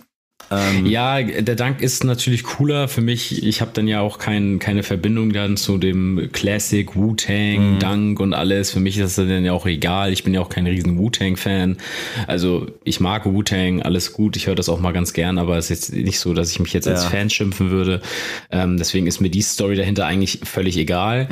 [0.51, 3.43] Ähm, Ja, der Dank ist natürlich cooler für mich.
[3.45, 8.35] Ich habe dann ja auch kein, keine Verbindung dann zu dem Classic Wu-Tang, Dank und
[8.35, 8.71] alles.
[8.71, 10.13] Für mich ist das dann ja auch egal.
[10.13, 11.79] Ich bin ja auch kein riesen Wu-Tang-Fan.
[12.27, 14.37] Also ich mag Wu-Tang, alles gut.
[14.37, 16.61] Ich höre das auch mal ganz gern, aber es ist jetzt nicht so, dass ich
[16.61, 17.11] mich jetzt als Ja.
[17.11, 18.03] Fan schimpfen würde.
[18.51, 21.29] Ähm, deswegen ist mir die Story dahinter eigentlich völlig egal.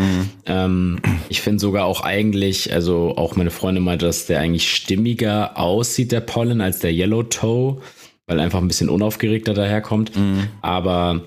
[0.46, 5.58] Ähm, ich finde sogar auch eigentlich, also auch meine Freundin meinte, dass der eigentlich stimmiger
[5.58, 7.80] aussieht, der Pollen, als der Yellow Toe,
[8.32, 10.16] weil einfach ein bisschen unaufgeregter daherkommt.
[10.16, 10.48] Mhm.
[10.62, 11.20] Aber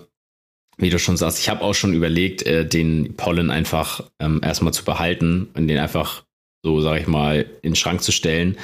[0.78, 4.74] wie du schon sagst, ich habe auch schon überlegt, äh, den Pollen einfach ähm, erstmal
[4.74, 6.24] zu behalten und den einfach
[6.64, 8.58] so, sag ich mal, in den Schrank zu stellen,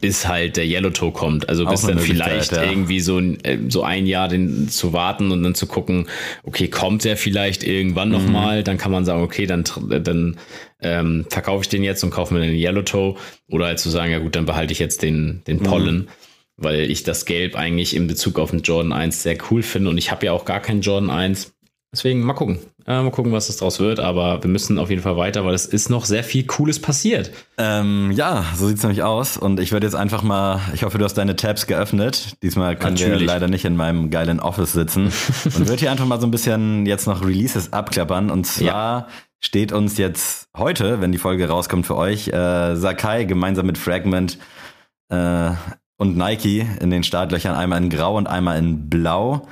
[0.00, 1.48] bis halt der Yellow Toe kommt.
[1.48, 2.62] Also Auch bis dann vielleicht ja.
[2.62, 6.06] irgendwie so ein, äh, so ein Jahr den zu warten und dann zu gucken,
[6.44, 8.14] okay, kommt der vielleicht irgendwann Mhm.
[8.14, 8.62] nochmal?
[8.62, 10.36] Dann kann man sagen, okay, dann, tr- dann
[10.80, 13.16] ähm, verkaufe ich den jetzt und kaufe mir den Yellow Toe.
[13.50, 16.06] Oder halt zu sagen, ja gut, dann behalte ich jetzt den, den Mhm.
[16.56, 19.98] Weil ich das Gelb eigentlich in Bezug auf den Jordan 1 sehr cool finde und
[19.98, 21.52] ich habe ja auch gar keinen Jordan 1.
[21.94, 22.58] Deswegen mal gucken.
[22.86, 25.54] Äh, mal gucken, was das draus wird, aber wir müssen auf jeden Fall weiter, weil
[25.54, 27.30] es ist noch sehr viel Cooles passiert.
[27.56, 29.36] Ähm, ja, so sieht's nämlich aus.
[29.36, 32.36] Und ich würde jetzt einfach mal, ich hoffe, du hast deine Tabs geöffnet.
[32.42, 33.28] Diesmal können wir Natürlich.
[33.28, 35.04] leider nicht in meinem geilen Office sitzen.
[35.44, 38.28] Und würde hier einfach mal so ein bisschen jetzt noch Releases abklappern.
[38.28, 39.06] Und zwar
[39.40, 44.38] steht uns jetzt heute, wenn die Folge rauskommt für euch, äh, Sakai gemeinsam mit Fragment
[45.10, 45.52] äh,
[45.96, 49.46] und Nike in den Startlöchern einmal in Grau und einmal in Blau.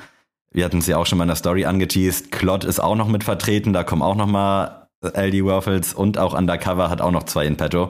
[0.51, 2.31] Wir hatten es ja auch schon mal in der Story angeteased.
[2.31, 6.33] Klott ist auch noch mit vertreten, da kommen auch noch mal LD Waffles und auch
[6.33, 7.89] Undercover hat auch noch zwei in petto.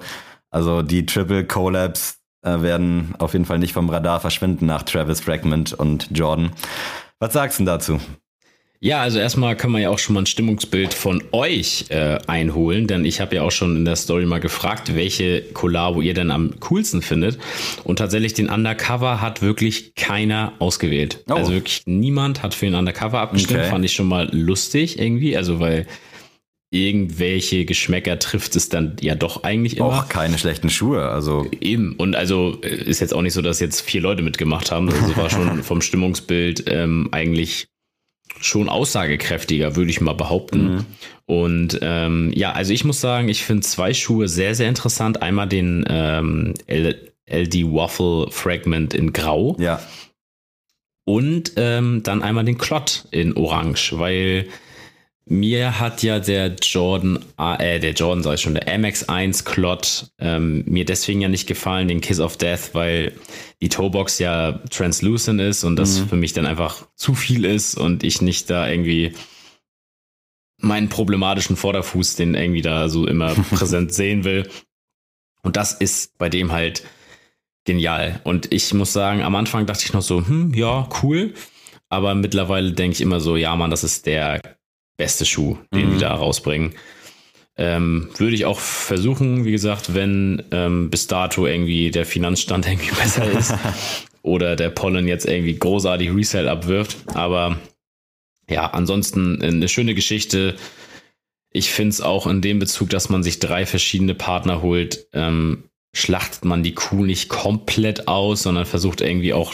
[0.50, 5.22] Also die Triple Collabs äh, werden auf jeden Fall nicht vom Radar verschwinden nach Travis
[5.22, 6.52] Fragment und Jordan.
[7.20, 8.00] Was sagst du dazu?
[8.84, 12.86] Ja, also erstmal kann man ja auch schon mal ein Stimmungsbild von euch äh, einholen,
[12.86, 16.32] denn ich habe ja auch schon in der Story mal gefragt, welche Collabo ihr denn
[16.32, 17.38] am coolsten findet.
[17.86, 21.24] Und tatsächlich den Undercover hat wirklich keiner ausgewählt.
[21.30, 21.36] Oh.
[21.36, 23.62] Also wirklich niemand hat für den Undercover abgestimmt.
[23.62, 23.70] Okay.
[23.70, 25.88] Fand ich schon mal lustig irgendwie, also weil
[26.70, 29.86] irgendwelche Geschmäcker trifft es dann ja doch eigentlich immer.
[29.86, 31.08] Auch keine schlechten Schuhe.
[31.08, 31.94] Also Eben.
[31.96, 34.90] Und also äh, ist jetzt auch nicht so, dass jetzt vier Leute mitgemacht haben.
[34.90, 37.68] Also war schon vom Stimmungsbild ähm, eigentlich
[38.46, 40.86] schon aussagekräftiger, würde ich mal behaupten.
[41.26, 45.22] Und ähm, ja, also ich muss sagen, ich finde zwei Schuhe sehr, sehr interessant.
[45.22, 49.80] Einmal den ähm, LD Waffle Fragment in Grau ja,
[51.06, 54.48] und ähm, dann einmal den Klott in Orange, weil
[55.26, 60.08] mir hat ja der Jordan, A- äh, der Jordan sag ich schon, der MX1 Klott
[60.20, 63.14] ähm, mir deswegen ja nicht gefallen, den Kiss of Death, weil
[63.62, 68.04] die Toebox ja translucent ist und das für mich dann einfach zu viel ist und
[68.04, 69.14] ich nicht da irgendwie
[70.62, 74.50] meinen problematischen Vorderfuß, den irgendwie da so immer präsent sehen will.
[75.42, 76.84] Und das ist bei dem halt
[77.66, 78.20] genial.
[78.24, 81.34] Und ich muss sagen, am Anfang dachte ich noch so, hm, ja, cool.
[81.90, 84.42] Aber mittlerweile denke ich immer so, ja, Mann, das ist der
[84.98, 85.94] beste Schuh, den Mhm.
[85.94, 86.74] die da rausbringen.
[87.56, 92.96] Ähm, würde ich auch versuchen, wie gesagt, wenn ähm, bis dato irgendwie der Finanzstand irgendwie
[92.96, 93.54] besser ist
[94.24, 96.98] oder der Pollen jetzt irgendwie großartig Resale abwirft.
[97.14, 97.58] Aber
[98.50, 100.56] ja, ansonsten eine schöne Geschichte.
[101.52, 105.66] Ich finde es auch in dem Bezug, dass man sich drei verschiedene Partner holt, ähm,
[105.96, 109.54] schlachtet man die Kuh nicht komplett aus, sondern versucht irgendwie auch,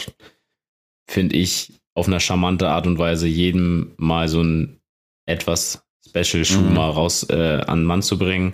[1.06, 4.79] finde ich, auf eine charmante Art und Weise jedem mal so ein
[5.30, 6.74] etwas Special Schuh Mhm.
[6.74, 8.52] mal raus äh, an den Mann zu bringen.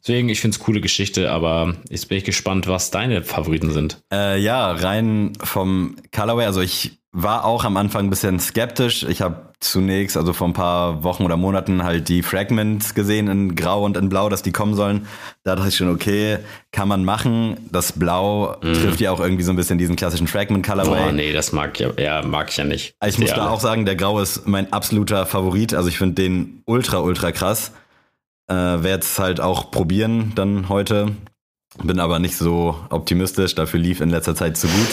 [0.00, 4.02] Deswegen, ich finde es coole Geschichte, aber jetzt bin ich gespannt, was deine Favoriten sind.
[4.12, 6.44] Äh, ja, rein vom Colorway.
[6.46, 9.02] Also ich war auch am Anfang ein bisschen skeptisch.
[9.02, 13.54] Ich habe zunächst, also vor ein paar Wochen oder Monaten, halt die Fragments gesehen in
[13.54, 15.06] Grau und in Blau, dass die kommen sollen.
[15.44, 16.38] Da dachte ich schon, okay,
[16.72, 17.68] kann man machen.
[17.70, 21.08] Das Blau trifft ja auch irgendwie so ein bisschen diesen klassischen Fragment-Colorway.
[21.08, 22.96] Oh, nee, das mag, ja, ja, mag ich ja nicht.
[23.06, 25.74] Ich muss Die da auch sagen, der Graue ist mein absoluter Favorit.
[25.74, 27.72] Also ich finde den ultra, ultra krass.
[28.48, 31.12] Äh, Werde jetzt halt auch probieren dann heute.
[31.82, 33.54] Bin aber nicht so optimistisch.
[33.54, 34.88] Dafür lief in letzter Zeit zu gut.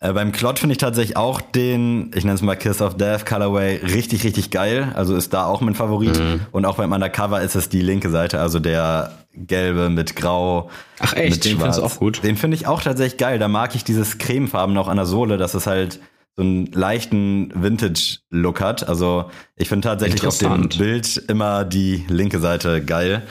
[0.00, 3.26] Äh, beim Klott finde ich tatsächlich auch den, ich nenne es mal Kiss of Death
[3.26, 4.92] Colorway, richtig, richtig geil.
[4.94, 6.18] Also ist da auch mein Favorit.
[6.18, 6.40] Mhm.
[6.52, 10.70] Und auch beim Undercover ist es die linke Seite, also der gelbe mit grau.
[11.00, 11.96] Ach echt, den findest du schwarz.
[11.96, 12.22] auch gut?
[12.22, 13.38] Den finde ich auch tatsächlich geil.
[13.38, 16.00] Da mag ich dieses Cremefarben auch an der Sohle, dass es halt
[16.36, 18.88] so einen leichten Vintage-Look hat.
[18.88, 20.68] Also ich finde tatsächlich auf dem.
[20.68, 23.22] Bild immer die linke Seite geil.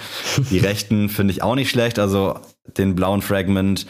[0.49, 1.99] Die rechten finde ich auch nicht schlecht.
[1.99, 2.41] Also
[2.77, 3.87] den blauen Fragment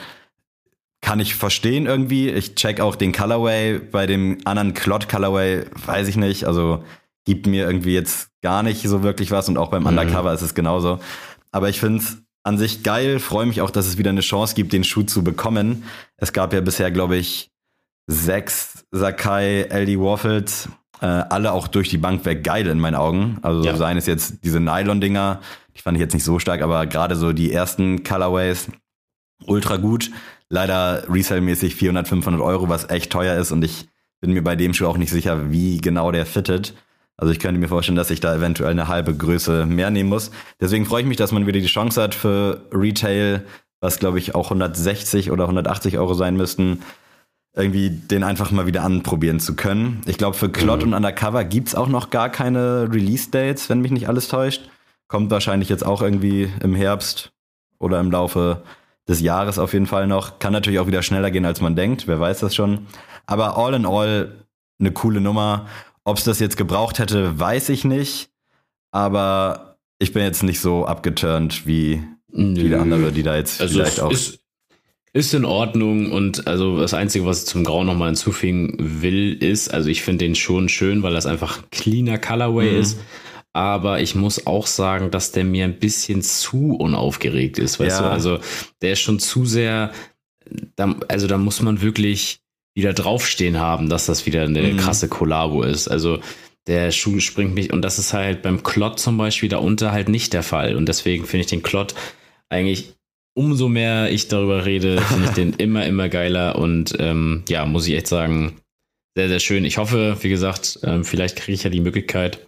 [1.07, 2.29] kann ich verstehen irgendwie.
[2.29, 3.79] Ich check auch den Colorway.
[3.79, 6.43] Bei dem anderen Clot Colorway weiß ich nicht.
[6.43, 6.83] Also
[7.25, 9.47] gibt mir irgendwie jetzt gar nicht so wirklich was.
[9.47, 9.87] Und auch beim Mhm.
[9.87, 10.99] Undercover ist es genauso.
[11.53, 13.19] Aber ich finde es an sich geil.
[13.19, 15.85] Freue mich auch, dass es wieder eine Chance gibt, den Schuh zu bekommen.
[16.17, 17.51] Es gab ja bisher, glaube ich,
[18.07, 20.67] sechs Sakai LD Waffles.
[20.99, 23.37] Äh, alle auch durch die Bank weg geil in meinen Augen.
[23.43, 23.77] Also Ja.
[23.77, 25.39] seien es jetzt diese Nylon-Dinger,
[25.77, 28.67] die fand ich jetzt nicht so stark, aber gerade so die ersten Colorways
[29.45, 30.09] ultra gut.
[30.49, 33.87] Leider Resale-mäßig 400, 500 Euro, was echt teuer ist und ich
[34.21, 36.73] bin mir bei dem Schuh auch nicht sicher, wie genau der fittet.
[37.17, 40.31] Also ich könnte mir vorstellen, dass ich da eventuell eine halbe Größe mehr nehmen muss.
[40.61, 43.43] Deswegen freue ich mich, dass man wieder die Chance hat für Retail,
[43.81, 46.83] was glaube ich auch 160 oder 180 Euro sein müssten,
[47.55, 50.01] irgendwie den einfach mal wieder anprobieren zu können.
[50.05, 54.07] Ich glaube, für Clot und Undercover gibt's auch noch gar keine Release-Dates, wenn mich nicht
[54.07, 54.69] alles täuscht.
[55.07, 57.31] Kommt wahrscheinlich jetzt auch irgendwie im Herbst
[57.79, 58.61] oder im Laufe
[59.07, 60.39] des Jahres auf jeden Fall noch.
[60.39, 62.07] Kann natürlich auch wieder schneller gehen, als man denkt.
[62.07, 62.87] Wer weiß das schon.
[63.25, 64.35] Aber all in all
[64.79, 65.67] eine coole Nummer.
[66.03, 68.29] Ob es das jetzt gebraucht hätte, weiß ich nicht.
[68.91, 72.01] Aber ich bin jetzt nicht so abgeturnt wie
[72.33, 74.11] viele andere, die da jetzt Also vielleicht auch.
[74.11, 74.39] ist,
[75.13, 79.73] ist in Ordnung und also das Einzige, was ich zum Grau nochmal hinzufügen will, ist,
[79.73, 82.79] also ich finde den schon schön, weil das einfach ein cleaner Colorway Mhm.
[82.79, 82.99] ist.
[83.53, 88.05] Aber ich muss auch sagen, dass der mir ein bisschen zu unaufgeregt ist, weißt Ja.
[88.07, 88.11] du?
[88.11, 88.39] Also
[88.81, 89.91] der ist schon zu sehr,
[90.75, 92.39] da, also da muss man wirklich
[92.75, 94.77] wieder draufstehen haben, dass das wieder eine Mhm.
[94.77, 95.87] krasse Kollabo ist.
[95.87, 96.19] Also
[96.67, 100.33] der Schuh springt mich und das ist halt beim Klott zum Beispiel darunter halt nicht
[100.33, 100.75] der Fall.
[100.75, 101.95] Und deswegen finde ich den Klott
[102.49, 102.93] eigentlich
[103.33, 107.87] umso mehr ich darüber rede, finde ich den immer, immer geiler und ähm, ja, muss
[107.87, 108.57] ich echt sagen,
[109.15, 109.65] sehr, sehr schön.
[109.65, 112.46] Ich hoffe, wie gesagt, ähm, vielleicht kriege ich ja die Möglichkeit.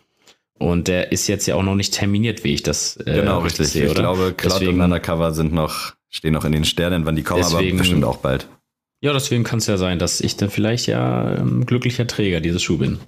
[0.59, 3.69] Und der ist jetzt ja auch noch nicht terminiert, wie ich das äh, Genau, richtig.
[3.69, 4.01] sehe, ich oder?
[4.01, 7.41] glaube, Cloud Deswegen- und Undercover sind noch, stehen noch in den Sternen, wann die kommen,
[7.41, 8.47] Deswegen- aber bestimmt auch bald.
[9.01, 12.61] Ja, deswegen kann es ja sein, dass ich dann vielleicht ja ähm, glücklicher Träger dieses
[12.61, 12.99] Schuh bin.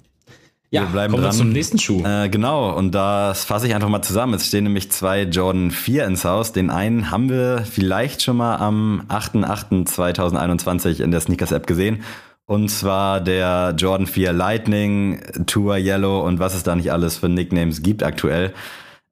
[0.70, 1.34] Ja, Wir bleiben kommen dran.
[1.34, 2.02] wir zum nächsten Schuh.
[2.02, 4.32] Äh, genau, und das fasse ich einfach mal zusammen.
[4.32, 6.52] Es stehen nämlich zwei Jordan 4 ins Haus.
[6.52, 12.02] Den einen haben wir vielleicht schon mal am 8.8.2021 in der Sneakers-App gesehen.
[12.46, 17.28] Und zwar der Jordan 4 Lightning, Tour Yellow und was es da nicht alles für
[17.28, 18.52] Nicknames gibt aktuell.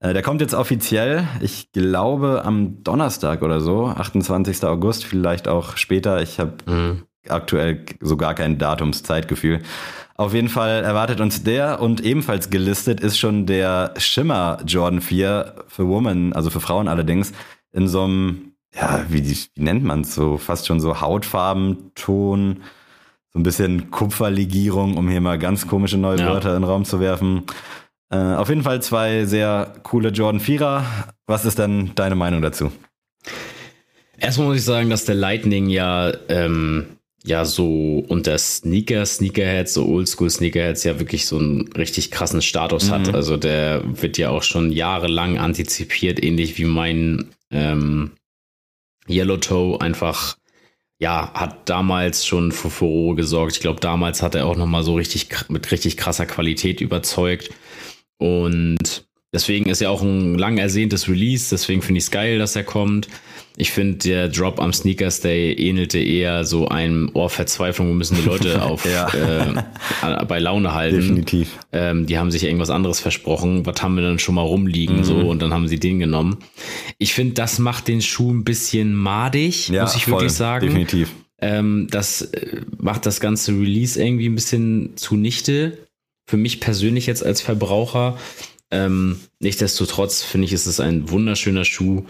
[0.01, 4.65] Äh, der kommt jetzt offiziell, ich glaube am Donnerstag oder so, 28.
[4.65, 6.21] August, vielleicht auch später.
[6.23, 7.03] Ich habe Mhm.
[7.29, 9.61] aktuell so gar kein Datumszeitgefühl.
[10.17, 15.55] Auf jeden Fall erwartet uns der und ebenfalls gelistet ist schon der Shimmer Jordan 4
[15.69, 17.33] für Women, also für Frauen allerdings,
[17.73, 22.63] in so einem, ja, wie, wie nennt man es so, fast schon so Hautfarbenton,
[23.33, 26.27] so ein bisschen Kupferlegierung, um hier mal ganz komische neue Ja.
[26.27, 27.45] Wörter in den Raum zu werfen.
[28.11, 30.83] Äh, auf jeden Fall zwei sehr coole Jordan 4er.
[31.27, 32.73] Was ist denn deine Meinung dazu?
[34.19, 36.87] Erstmal muss ich sagen, dass der Lightning ja, ähm,
[37.25, 43.15] ja so unter Sneaker, Sneakerheads, so Oldschool-Sneakerheads ja wirklich so einen richtig krassen Status hat.
[43.15, 48.11] Also der wird ja auch schon jahrelang antizipiert, ähnlich wie mein ähm,
[49.09, 50.37] Yellow Toe einfach,
[51.01, 53.55] ja, hat damals schon für Furore gesorgt.
[53.55, 57.51] Ich glaube, damals hat er auch nochmal so richtig mit richtig krasser Qualität überzeugt.
[58.19, 62.55] Und deswegen ist ja auch ein lang ersehntes Release, deswegen finde ich es geil, dass
[62.55, 63.09] er kommt.
[63.61, 67.89] Ich finde, der Drop am Sneakers Day ähnelte eher so einem Ohrverzweiflung.
[67.89, 70.97] Wir müssen die Leute auf äh, bei Laune halten.
[70.97, 71.59] Definitiv.
[71.71, 73.67] Ähm, die haben sich irgendwas anderes versprochen.
[73.67, 75.05] Was haben wir dann schon mal rumliegen?
[75.05, 76.39] So, und dann haben sie den genommen.
[76.97, 80.67] Ich finde, das macht den Schuh ein bisschen madig, Ja, muss ich voll, wirklich sagen.
[80.67, 81.11] Definitiv.
[81.39, 85.87] Ähm, das äh, macht das ganze Release irgendwie ein bisschen zunichte.
[86.27, 88.17] Für mich persönlich jetzt als Verbraucher.
[88.71, 92.05] Ähm, nichtsdestotrotz finde ich, ist es ein wunderschöner Schuh.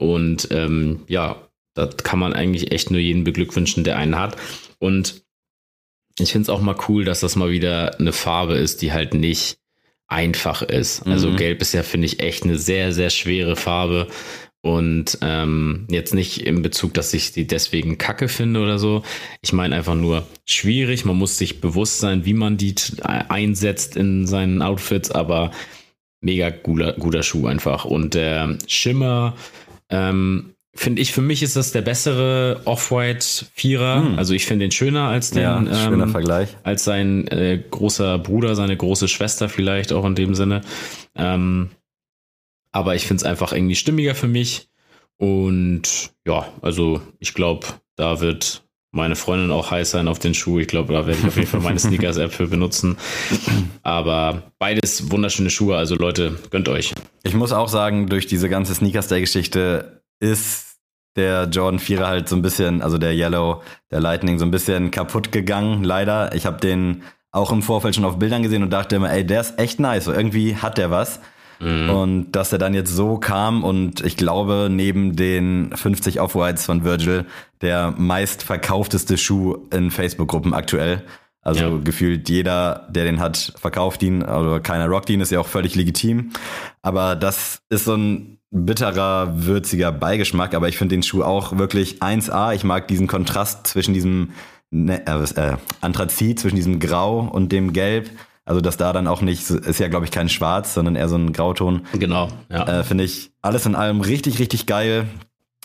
[0.00, 1.36] Und ähm, ja,
[1.74, 4.36] das kann man eigentlich echt nur jeden beglückwünschen, der einen hat.
[4.78, 5.22] Und
[6.18, 9.14] ich finde es auch mal cool, dass das mal wieder eine Farbe ist, die halt
[9.14, 9.58] nicht
[10.08, 11.06] einfach ist.
[11.06, 11.36] Also Mhm.
[11.36, 14.08] Gelb ist ja, finde ich, echt eine sehr, sehr schwere Farbe.
[14.62, 19.02] Und ähm, jetzt nicht in Bezug, dass ich die deswegen kacke finde oder so.
[19.40, 21.04] Ich meine einfach nur schwierig.
[21.06, 25.10] Man muss sich bewusst sein, wie man die t- einsetzt in seinen Outfits.
[25.10, 25.50] Aber
[26.20, 27.84] mega guter, guter Schuh einfach.
[27.86, 29.34] Und der Schimmer,
[29.90, 34.04] ähm, finde ich, für mich ist das der bessere Off-White Vierer.
[34.04, 34.18] Hm.
[34.18, 36.56] Also ich finde den schöner als den, Ja, schöner ähm, Vergleich.
[36.62, 40.62] als sein äh, großer Bruder, seine große Schwester vielleicht auch in dem Sinne.
[41.16, 41.70] Ähm,
[42.72, 44.68] aber ich finde es einfach irgendwie stimmiger für mich.
[45.16, 50.58] Und ja, also ich glaube, da wird meine Freundin auch heiß sein auf den Schuh.
[50.58, 52.96] Ich glaube, da werde ich auf jeden Fall meine Sneakers-App für benutzen.
[53.82, 55.76] Aber beides wunderschöne Schuhe.
[55.76, 56.92] Also Leute, gönnt euch.
[57.22, 60.78] Ich muss auch sagen, durch diese ganze Sneakers Day Geschichte ist
[61.16, 64.90] der Jordan 4er halt so ein bisschen, also der Yellow, der Lightning so ein bisschen
[64.90, 66.34] kaputt gegangen, leider.
[66.34, 69.40] Ich habe den auch im Vorfeld schon auf Bildern gesehen und dachte immer, ey, der
[69.40, 70.04] ist echt nice.
[70.04, 71.20] So, irgendwie hat der was.
[71.62, 76.84] Und dass er dann jetzt so kam und ich glaube, neben den 50 Off-Whites von
[76.84, 77.26] Virgil,
[77.62, 81.04] der meistverkaufteste Schuh in Facebook-Gruppen aktuell.
[81.42, 81.78] Also Ja.
[81.82, 85.74] gefühlt jeder, der den hat, verkauft ihn, oder keiner rockt ihn, ist ja auch völlig
[85.74, 86.30] legitim.
[86.82, 92.02] Aber das ist so ein bitterer, würziger Beigeschmack, aber ich finde den Schuh auch wirklich
[92.02, 92.54] 1A.
[92.54, 94.32] Ich mag diesen Kontrast zwischen diesem
[94.70, 98.10] ne, äh, äh, Anthrazit, zwischen diesem Grau und dem Gelb.
[98.44, 101.16] Also, dass da dann auch nicht, ist ja, glaube ich, kein Schwarz, sondern eher so
[101.16, 101.82] ein Grauton.
[101.92, 102.80] Genau, ja.
[102.80, 105.06] Äh, Finde ich alles in allem richtig, richtig geil.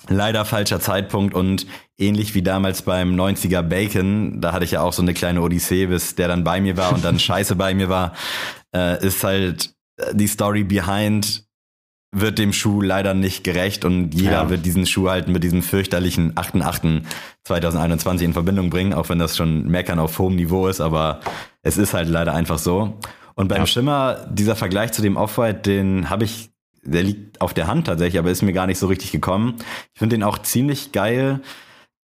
[0.09, 1.65] Leider falscher Zeitpunkt und
[1.97, 5.87] ähnlich wie damals beim 90er Bacon, da hatte ich ja auch so eine kleine Odyssee,
[5.87, 8.13] bis der dann bei mir war und dann scheiße bei mir war,
[8.75, 11.43] äh, ist halt äh, die Story behind
[12.17, 14.49] wird dem Schuh leider nicht gerecht und jeder Ja.
[14.49, 19.67] wird diesen Schuh halt mit diesem fürchterlichen 8.8.2021 in Verbindung bringen, auch wenn das schon
[19.67, 21.19] Meckern auf hohem Niveau ist, aber
[21.61, 22.97] es ist halt leider einfach so.
[23.35, 23.65] Und beim Ja.
[23.67, 26.51] Schimmer, dieser Vergleich zu dem Off-White, den habe ich,
[26.85, 29.55] der liegt auf der Hand tatsächlich, aber ist mir gar nicht so richtig gekommen.
[29.93, 31.41] Ich finde den auch ziemlich geil.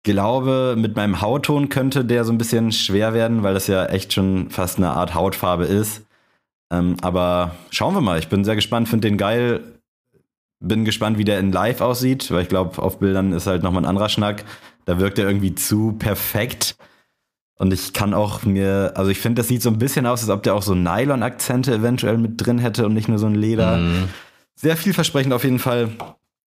[0.04, 4.12] Glaube, mit meinem Hautton könnte der so ein bisschen schwer werden, weil das ja echt
[4.12, 6.02] schon fast eine Art Hautfarbe ist.
[6.72, 8.18] Ähm, aber schauen wir mal.
[8.18, 9.60] Ich bin sehr gespannt, finde den geil.
[10.60, 13.82] Bin gespannt, wie der in Live aussieht, weil ich glaube, auf Bildern ist halt nochmal
[13.82, 14.44] ein anderer Schnack.
[14.84, 16.76] Da wirkt er irgendwie zu perfekt.
[17.58, 20.30] Und ich kann auch mir, also ich finde, das sieht so ein bisschen aus, als
[20.30, 23.78] ob der auch so Nylon-Akzente eventuell mit drin hätte und nicht nur so ein Leder.
[23.78, 24.08] Mhm.
[24.60, 25.90] Sehr vielversprechend auf jeden Fall.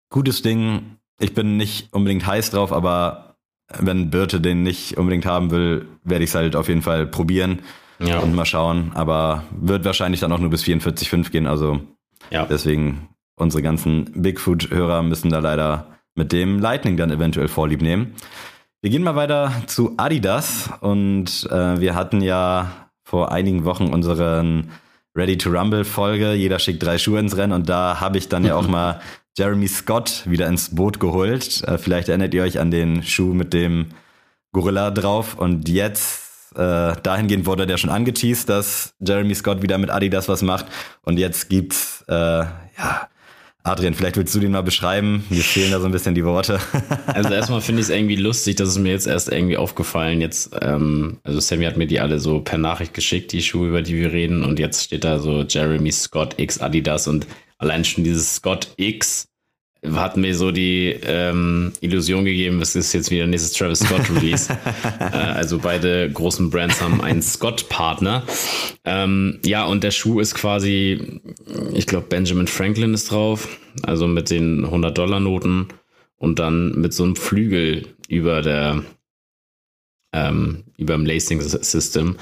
[0.09, 0.97] Gutes Ding.
[1.17, 3.37] Ich bin nicht unbedingt heiß drauf, aber
[3.79, 7.59] wenn Birte den nicht unbedingt haben will, werde ich es halt auf jeden Fall probieren
[7.99, 8.91] Ja, und mal schauen.
[8.95, 11.47] Aber wird wahrscheinlich dann auch nur bis 44,5 gehen.
[11.47, 11.79] Also
[12.31, 12.45] ja.
[12.45, 18.15] deswegen unsere ganzen Bigfoot-Hörer müssen da leider mit dem Lightning dann eventuell Vorlieb nehmen.
[18.81, 24.69] Wir gehen mal weiter zu Adidas und äh, wir hatten ja vor einigen Wochen unseren
[25.15, 26.33] Ready to Rumble Folge.
[26.33, 29.01] Jeder schickt drei Schuhe ins Rennen und da habe ich dann ja auch mal
[29.37, 31.63] Jeremy Scott wieder ins Boot geholt.
[31.63, 33.87] Äh, vielleicht erinnert ihr euch an den Schuh mit dem
[34.51, 39.89] Gorilla drauf und jetzt äh, dahingehend wurde der schon angeteased, dass Jeremy Scott wieder mit
[39.89, 40.65] Adidas was macht
[41.03, 43.07] und jetzt gibt's äh, ja
[43.63, 45.23] Adrian, vielleicht willst du den mal beschreiben.
[45.29, 46.59] Mir fehlen da so ein bisschen die Worte.
[47.07, 50.21] Also erstmal finde ich es irgendwie lustig, dass es mir jetzt erst irgendwie aufgefallen.
[50.21, 53.81] Jetzt, ähm, also Sammy hat mir die alle so per Nachricht geschickt, die Schuhe, über
[53.81, 58.03] die wir reden, und jetzt steht da so Jeremy Scott X Adidas und allein schon
[58.03, 59.27] dieses Scott X
[59.83, 64.53] hat mir so die ähm, Illusion gegeben, es ist jetzt wieder nächstes Travis Scott Release.
[64.99, 68.23] äh, also beide großen Brands haben einen Scott-Partner.
[68.85, 71.21] Ähm, ja, und der Schuh ist quasi,
[71.73, 73.47] ich glaube, Benjamin Franklin ist drauf,
[73.81, 75.69] also mit den 100-Dollar-Noten
[76.17, 78.83] und dann mit so einem Flügel über der
[80.13, 82.17] ähm, über dem Lacing System.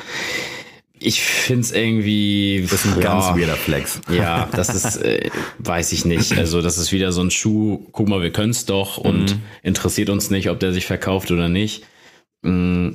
[1.01, 4.01] Ich finde es irgendwie Das ist ein ganz ja, weirder Flex.
[4.11, 6.37] ja, das ist, äh, weiß ich nicht.
[6.37, 9.41] Also, das ist wieder so ein Schuh, guck mal, wir können es doch und Mhm.
[9.63, 11.83] interessiert uns nicht, ob der sich verkauft oder nicht.
[12.41, 12.89] Mm,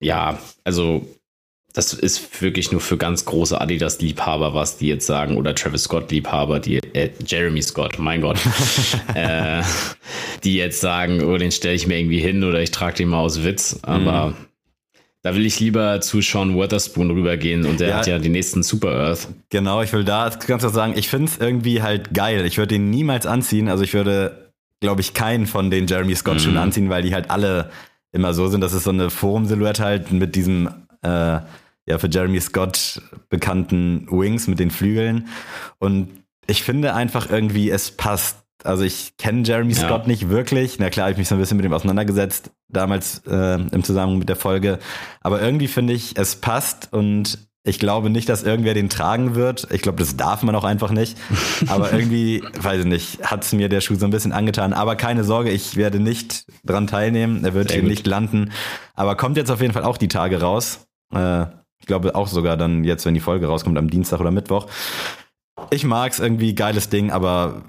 [0.00, 1.06] ja, also,
[1.72, 6.58] das ist wirklich nur für ganz große Adidas-Liebhaber was, die jetzt sagen, oder Travis Scott-Liebhaber,
[6.60, 8.38] die, äh, Jeremy Scott, mein Gott,
[9.14, 9.62] äh,
[10.44, 13.20] die jetzt sagen, oh, den stelle ich mir irgendwie hin oder ich trage den mal
[13.20, 14.34] aus Witz, aber Mhm.
[15.26, 17.96] Da will ich lieber zu Sean Witherspoon rübergehen und der Ja.
[17.98, 19.28] hat ja die nächsten Super Earth.
[19.50, 22.46] Genau, ich will da ganz kurz sagen, ich finde es irgendwie halt geil.
[22.46, 23.68] Ich würde den niemals anziehen.
[23.68, 26.60] Also ich würde, glaube ich, keinen von den Jeremy Scott Schuhen Mhm.
[26.60, 27.70] anziehen, weil die halt alle
[28.12, 28.60] immer so sind.
[28.60, 30.68] Das ist so eine Forum-Silhouette halt mit diesem,
[31.02, 31.08] äh,
[31.88, 35.26] ja, für Jeremy Scott bekannten Wings mit den Flügeln.
[35.78, 36.08] Und
[36.46, 38.38] ich finde einfach irgendwie, es passt.
[38.64, 39.86] Also ich kenne Jeremy Ja.
[39.86, 40.78] Scott nicht wirklich.
[40.78, 44.18] Na klar, habe ich mich so ein bisschen mit ihm auseinandergesetzt, damals äh, im Zusammenhang
[44.18, 44.78] mit der Folge.
[45.20, 47.38] Aber irgendwie finde ich, es passt und
[47.68, 49.66] ich glaube nicht, dass irgendwer den tragen wird.
[49.72, 51.18] Ich glaube, das darf man auch einfach nicht.
[51.66, 54.72] Aber irgendwie, weiß ich nicht, hat es mir der Schuh so ein bisschen angetan.
[54.72, 57.44] Aber keine Sorge, ich werde nicht dran teilnehmen.
[57.44, 57.90] Er wird Sehr hier gut.
[57.90, 58.52] nicht landen.
[58.94, 60.86] Aber kommt jetzt auf jeden Fall auch die Tage raus.
[61.12, 61.46] Äh,
[61.80, 64.66] ich glaube auch sogar dann jetzt, wenn die Folge rauskommt, am Dienstag oder Mittwoch.
[65.70, 67.62] ich mag's irgendwie, geiles Ding, aber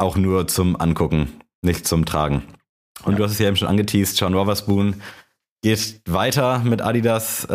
[0.00, 1.28] auch nur zum Angucken,
[1.62, 2.42] nicht zum Tragen.
[3.04, 3.18] Und Ja.
[3.18, 4.94] du hast es ja eben schon angeteased, Sean Wotherspoon
[5.62, 7.44] geht weiter mit Adidas.
[7.44, 7.50] Äh,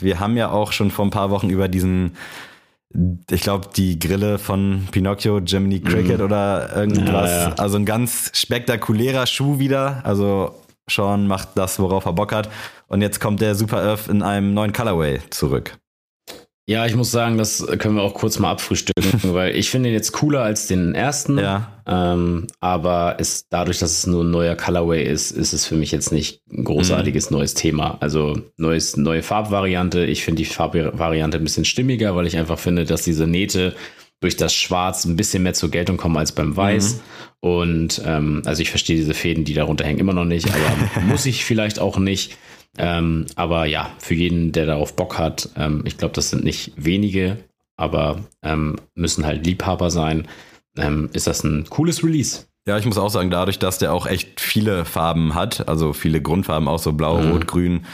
[0.00, 2.16] wir haben ja auch schon vor ein paar Wochen über diesen,
[3.30, 7.30] ich glaube, die Grille von Pinocchio, Jiminy Cricket oder irgendwas.
[7.30, 7.54] Ja, ja.
[7.56, 10.00] Also ein ganz spektakulärer Schuh wieder.
[10.04, 10.54] Also
[10.90, 12.48] Sean macht das, worauf er Bock hat.
[12.88, 15.76] Und jetzt kommt der Super Earth in einem neuen Colorway zurück.
[16.66, 19.94] Ja, ich muss sagen, das können wir auch kurz mal abfrühstücken, weil ich finde ihn
[19.94, 21.36] jetzt cooler als den ersten.
[21.38, 21.72] Ja.
[21.86, 25.90] Ähm, aber ist dadurch, dass es nur ein neuer Colorway ist, ist es für mich
[25.90, 27.36] jetzt nicht ein großartiges Mhm.
[27.38, 27.98] neues Thema.
[28.00, 30.04] Also neues, neue Farbvariante.
[30.04, 33.74] Ich finde die Farbvariante ein bisschen stimmiger, weil ich einfach finde, dass diese Nähte
[34.20, 36.94] durch das Schwarz ein bisschen mehr zur Geltung kommen als beim Weiß.
[36.94, 37.00] Mhm.
[37.40, 41.26] Und ähm, also ich verstehe diese Fäden, die darunter hängen, immer noch nicht, aber muss
[41.26, 42.36] ich vielleicht auch nicht.
[42.78, 46.72] Ähm, aber ja, für jeden, der darauf Bock hat, ähm, ich glaube, das sind nicht
[46.76, 47.36] wenige,
[47.76, 50.26] aber ähm, müssen halt Liebhaber sein,
[50.78, 52.46] ähm, ist das ein cooles Release.
[52.66, 56.22] Ja, ich muss auch sagen, dadurch, dass der auch echt viele Farben hat, also viele
[56.22, 57.30] Grundfarben, auch so blau, Mhm.
[57.32, 57.84] rot, grün,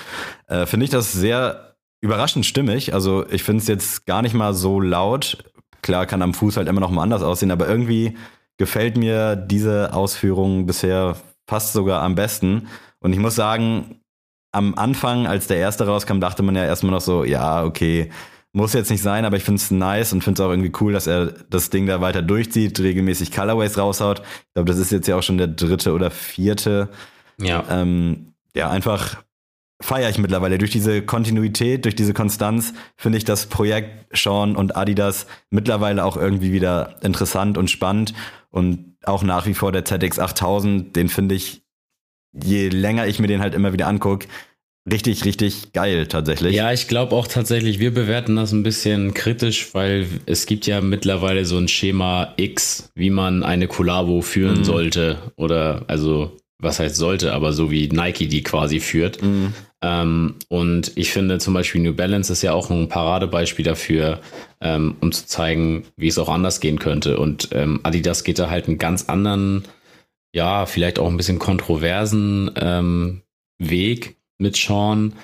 [0.47, 2.95] äh, finde ich das sehr überraschend stimmig.
[2.95, 5.39] Also ich finde es jetzt gar nicht mal so laut.
[5.83, 8.17] Klar kann am Fuß halt immer noch mal anders aussehen, aber irgendwie
[8.59, 11.17] gefällt mir diese Ausführung bisher
[11.49, 12.69] fast sogar am besten.
[13.01, 14.01] Und ich muss sagen,
[14.53, 18.11] am Anfang, als der erste rauskam, dachte man ja erstmal noch so, ja, okay,
[18.53, 20.93] muss jetzt nicht sein, aber ich finde es nice und finde es auch irgendwie cool,
[20.93, 24.21] dass er das Ding da weiter durchzieht, regelmäßig Colorways raushaut.
[24.21, 26.89] Ich glaube, das ist jetzt ja auch schon der dritte oder vierte.
[27.41, 27.65] Ja.
[27.71, 29.23] Ähm, ja, einfach
[29.81, 30.59] feiere ich mittlerweile.
[30.59, 36.17] Durch diese Kontinuität, durch diese Konstanz finde ich das Projekt Sean und Adidas mittlerweile auch
[36.17, 38.15] irgendwie wieder interessant und spannend.
[38.51, 41.63] Und auch nach wie vor der ZX 8000, den finde ich,
[42.45, 44.27] je länger ich mir den halt immer wieder angucke,
[44.91, 46.55] richtig, richtig geil tatsächlich.
[46.57, 50.81] Ja, ich glaube auch tatsächlich, wir bewerten das ein bisschen kritisch, weil es gibt ja
[50.81, 54.65] mittlerweile so ein Schema X, wie man eine Collabo führen Mhm.
[54.65, 55.19] sollte.
[55.37, 59.23] Oder also, was heißt sollte, aber so wie Nike die quasi führt.
[59.23, 59.53] Mhm.
[59.81, 64.19] Ähm, und ich finde zum Beispiel New Balance ist ja auch ein Paradebeispiel dafür,
[64.61, 67.19] ähm, um zu zeigen, wie es auch anders gehen könnte.
[67.19, 69.63] Und ähm, Adidas geht da halt einen ganz anderen,
[70.39, 73.23] ja, vielleicht auch ein bisschen kontroversen ähm,
[73.59, 75.15] Weg mit Sean.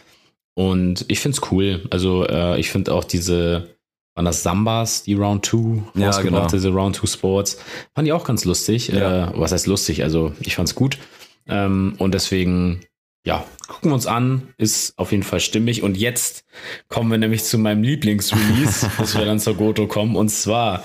[0.55, 1.87] Und ich finde es cool.
[1.91, 3.77] Also äh, ich finde auch diese,
[4.17, 6.47] waren das Sambas, die Round 2 Ja, genau.
[6.49, 7.59] diese Round 2 Sports.
[7.95, 8.89] Fand ich auch ganz lustig.
[8.89, 9.29] Ja.
[9.29, 10.03] Äh, was heißt lustig?
[10.03, 10.99] Also ich fand's gut.
[11.47, 12.81] Ähm, und deswegen,
[13.25, 14.49] ja, gucken wir uns an.
[14.59, 15.85] Ist auf jeden Fall stimmig.
[15.85, 16.45] Und jetzt
[16.89, 20.17] kommen wir nämlich zu meinem Lieblingsrelease, bis wir dann zur Goto kommen.
[20.17, 20.83] Und zwar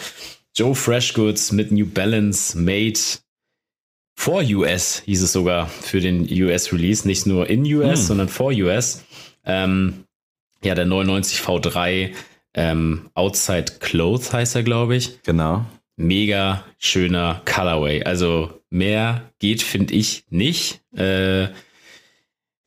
[0.56, 3.00] Joe Freshgoods mit New Balance Made
[4.20, 7.08] for US, hieß es sogar für den US-Release.
[7.08, 8.06] Nicht nur in US, Hm.
[8.06, 9.06] sondern for US.
[9.46, 10.04] Ähm,
[10.62, 12.12] ja, der 99 V3
[12.54, 15.66] ähm, Outside Clothes heißt er, glaube ich Genau.
[15.96, 18.04] mega schöner Colorway.
[18.04, 20.82] Also mehr geht, finde ich, nicht.
[20.98, 21.48] Äh,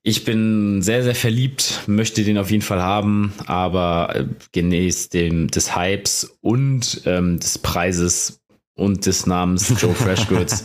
[0.03, 5.48] ich bin sehr, sehr verliebt, möchte den auf jeden Fall haben, aber äh, gemäß dem,
[5.50, 8.40] des Hypes und ähm, des Preises
[8.74, 10.64] und des Namens Joe Freshgoods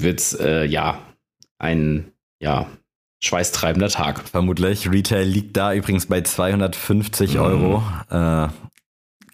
[0.00, 0.98] wird äh, ja
[1.58, 2.66] ein ja,
[3.22, 4.20] schweißtreibender Tag.
[4.28, 4.90] Vermutlich.
[4.90, 7.40] Retail liegt da übrigens bei 250 Mhm.
[7.40, 7.82] Euro.
[8.10, 8.48] Äh,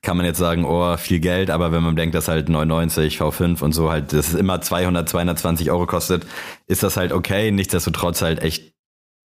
[0.04, 3.62] kann man jetzt sagen, oh, viel Geld, aber wenn man denkt, dass halt 99 V5
[3.62, 6.26] und so halt, das ist immer 200, 220 Euro kostet,
[6.66, 7.52] ist das halt okay.
[7.52, 8.72] Nichtsdestotrotz halt echt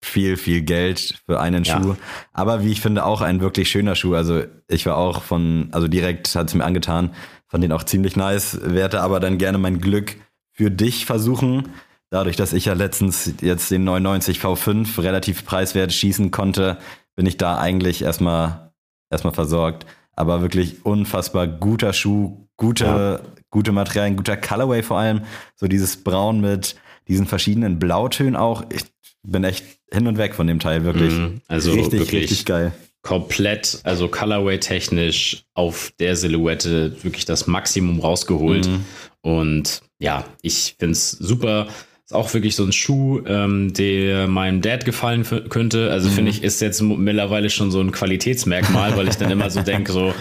[0.06, 1.82] viel, viel Geld für einen Ja.
[1.82, 1.96] Schuh.
[2.32, 4.14] Aber wie ich finde, auch ein wirklich schöner Schuh.
[4.14, 7.12] Also ich war auch von, also direkt hat es mir angetan,
[7.48, 10.16] fand den auch ziemlich nice, werde aber dann gerne mein Glück
[10.58, 11.70] für dich versuchen.
[12.10, 16.78] Dadurch, dass ich ja letztens jetzt den 99 V5 relativ preiswert schießen konnte,
[17.16, 18.72] bin ich da eigentlich erstmal
[19.12, 19.86] erstmal versorgt.
[20.16, 23.20] Aber wirklich unfassbar guter Schuh, gute, Ja.
[23.52, 25.22] gute Materialien, guter Colorway vor allem.
[25.56, 26.76] So dieses Braun mit
[27.08, 28.64] diesen verschiedenen Blautönen auch.
[28.74, 28.84] Ich
[29.24, 31.14] bin echt hin und weg von dem Teil, wirklich.
[31.14, 31.42] Mhm.
[31.48, 32.72] Also richtig, wirklich richtig geil.
[33.04, 38.68] komplett, also Colorway-technisch auf der Silhouette wirklich das Maximum rausgeholt.
[38.68, 38.86] Mhm.
[39.22, 41.68] Und ja, ich finde es super.
[42.06, 45.92] Ist auch wirklich so ein Schuh, ähm, der meinem Dad gefallen könnte.
[45.92, 46.14] Also Mhm.
[46.14, 49.92] finde ich, ist jetzt mittlerweile schon so ein Qualitätsmerkmal, weil ich dann immer so denke,
[49.92, 50.14] so,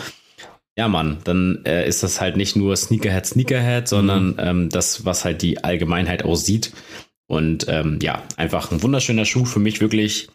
[0.76, 5.24] ja Mann, dann äh, ist das halt nicht nur Sneakerhead, Sneakerhead, sondern ähm, das, was
[5.24, 6.72] halt die Allgemeinheit aussieht.
[7.28, 10.28] Und ähm, ja, einfach ein wunderschöner Schuh für mich wirklich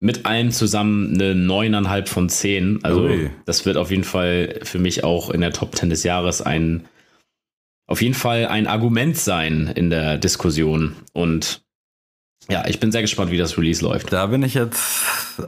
[0.00, 2.80] mit allem zusammen eine neuneinhalb von zehn.
[2.82, 3.30] Also Ui.
[3.46, 6.84] das wird auf jeden Fall für mich auch in der Top 10 des Jahres ein
[7.90, 10.94] auf jeden Fall ein Argument sein in der Diskussion.
[11.12, 11.62] Und
[12.48, 14.12] ja, ich bin sehr gespannt, wie das Release läuft.
[14.12, 14.80] Da bin ich jetzt,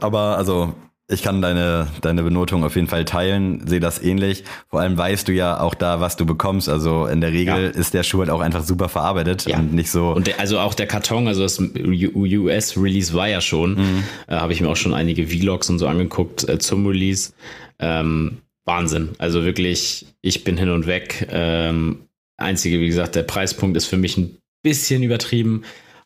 [0.01, 0.73] aber also
[1.09, 4.43] ich kann deine, deine Benotung auf jeden Fall teilen, sehe das ähnlich.
[4.69, 6.69] Vor allem weißt du ja auch da, was du bekommst.
[6.69, 7.69] Also in der Regel Ja.
[7.69, 9.57] ist der Schuh halt auch einfach super verarbeitet Ja.
[9.59, 10.09] und nicht so.
[10.11, 14.03] Und der, also auch der Karton, also das US-Release war ja schon, Mhm.
[14.27, 17.33] äh, habe ich mir auch schon einige Vlogs und so angeguckt äh, zum Release.
[17.79, 19.09] Ähm, Wahnsinn.
[19.17, 21.27] Also wirklich, ich bin hin und weg.
[21.31, 21.99] Ähm,
[22.37, 25.63] einzige, wie gesagt, der Preispunkt ist für mich ein bisschen übertrieben,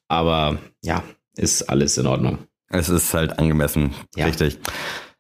[0.08, 1.04] aber ja,
[1.36, 2.40] ist alles in Ordnung.
[2.70, 4.26] es ist halt angemessen, Ja.
[4.26, 4.58] richtig.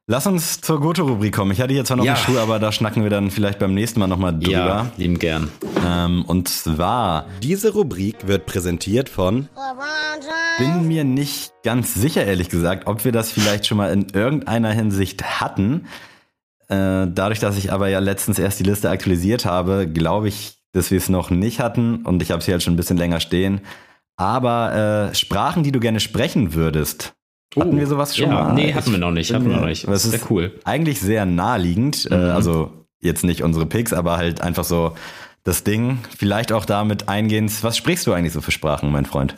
[0.09, 1.51] Lass uns zur Goto-Rubrik kommen.
[1.51, 2.13] Ich hatte jetzt zwar noch Ja.
[2.13, 4.51] einen Schuh, aber da schnacken wir dann vielleicht beim nächsten Mal nochmal drüber.
[4.51, 5.51] Ja, lieben gern.
[5.85, 9.49] Ähm, und zwar Diese Rubrik wird präsentiert von
[10.59, 14.71] bin mir nicht ganz sicher, ehrlich gesagt, ob wir das vielleicht schon mal in irgendeiner
[14.71, 15.87] Hinsicht hatten.
[16.69, 20.91] Äh, dadurch, dass ich aber ja letztens erst die Liste aktualisiert habe, glaube ich, dass
[20.91, 23.61] wir es noch nicht hatten und ich habe sie halt schon ein bisschen länger stehen.
[24.15, 27.13] Aber äh, Sprachen, die du gerne sprechen würdest,
[27.57, 28.53] hatten Oh, wir sowas schon ja, mal?
[28.53, 29.33] Nee, hatten wir noch nicht.
[29.33, 29.87] Hatten wir noch nicht.
[29.87, 30.59] Das ist ist sehr cool.
[30.63, 32.07] eigentlich sehr naheliegend.
[32.11, 32.31] Äh, Mhm.
[32.31, 34.93] also jetzt nicht unsere Picks, aber halt einfach so
[35.43, 35.99] das Ding.
[36.17, 37.63] Vielleicht auch damit eingehend.
[37.63, 39.35] Was sprichst du eigentlich so für Sprachen, mein Freund?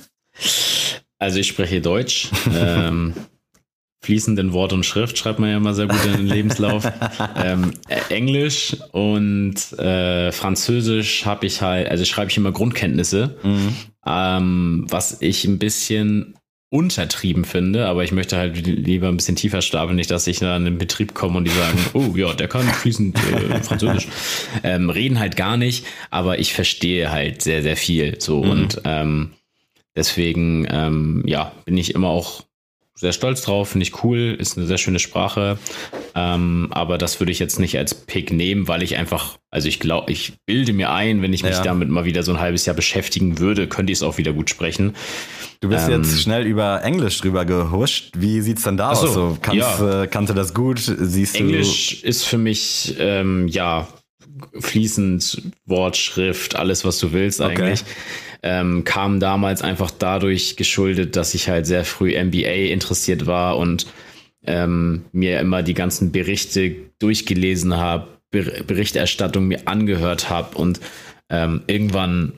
[1.18, 2.30] Also ich spreche Deutsch.
[2.56, 3.14] ähm,
[4.02, 6.90] fließenden Wort und Schrift schreibt man ja immer sehr gut in den Lebenslauf.
[7.44, 13.76] ähm, äh, Englisch und äh, Französisch habe ich halt, also schreibe ich immer Grundkenntnisse, Mhm.
[14.06, 16.36] ähm, was ich ein bisschen
[16.72, 20.56] untertrieben finde, aber ich möchte halt lieber ein bisschen tiefer stapeln, nicht, dass ich da
[20.56, 24.08] in den Betrieb komme und die sagen, oh ja, der kann fließend äh, Französisch.
[24.64, 28.22] Ähm, reden halt gar nicht, aber ich verstehe halt sehr, sehr viel.
[28.22, 28.50] So Mhm.
[28.52, 29.32] und ähm,
[29.96, 32.44] deswegen, ähm, ja, bin ich immer auch
[33.00, 35.58] sehr stolz drauf, finde ich cool, ist eine sehr schöne Sprache.
[36.16, 39.80] Ähm, aber das würde ich jetzt nicht als Pick nehmen, weil ich einfach, also ich
[39.80, 41.64] glaube, ich bilde mir ein, wenn ich mich Ja.
[41.64, 44.50] damit mal wieder so ein halbes Jahr beschäftigen würde, könnte ich es auch wieder gut
[44.50, 44.96] sprechen.
[45.62, 48.12] Du bist Ähm, jetzt schnell über Englisch drüber gehuscht.
[48.18, 49.14] Wie sieht's denn da so, aus?
[49.14, 50.04] So, kannst, ja.
[50.04, 50.80] äh, kannst du das gut?
[50.80, 53.88] Siehst Englisch ist für mich, ähm, ja,
[54.60, 57.52] fließend Wort, Schrift, alles, was du willst Okay.
[57.62, 57.84] eigentlich.
[58.42, 63.86] Ähm, kam damals einfach dadurch geschuldet, dass ich halt sehr früh MBA interessiert war und
[64.46, 70.80] ähm, mir immer die ganzen Berichte durchgelesen habe, Ber Berichterstattung mir angehört habe und
[71.30, 72.34] ähm, irgendwann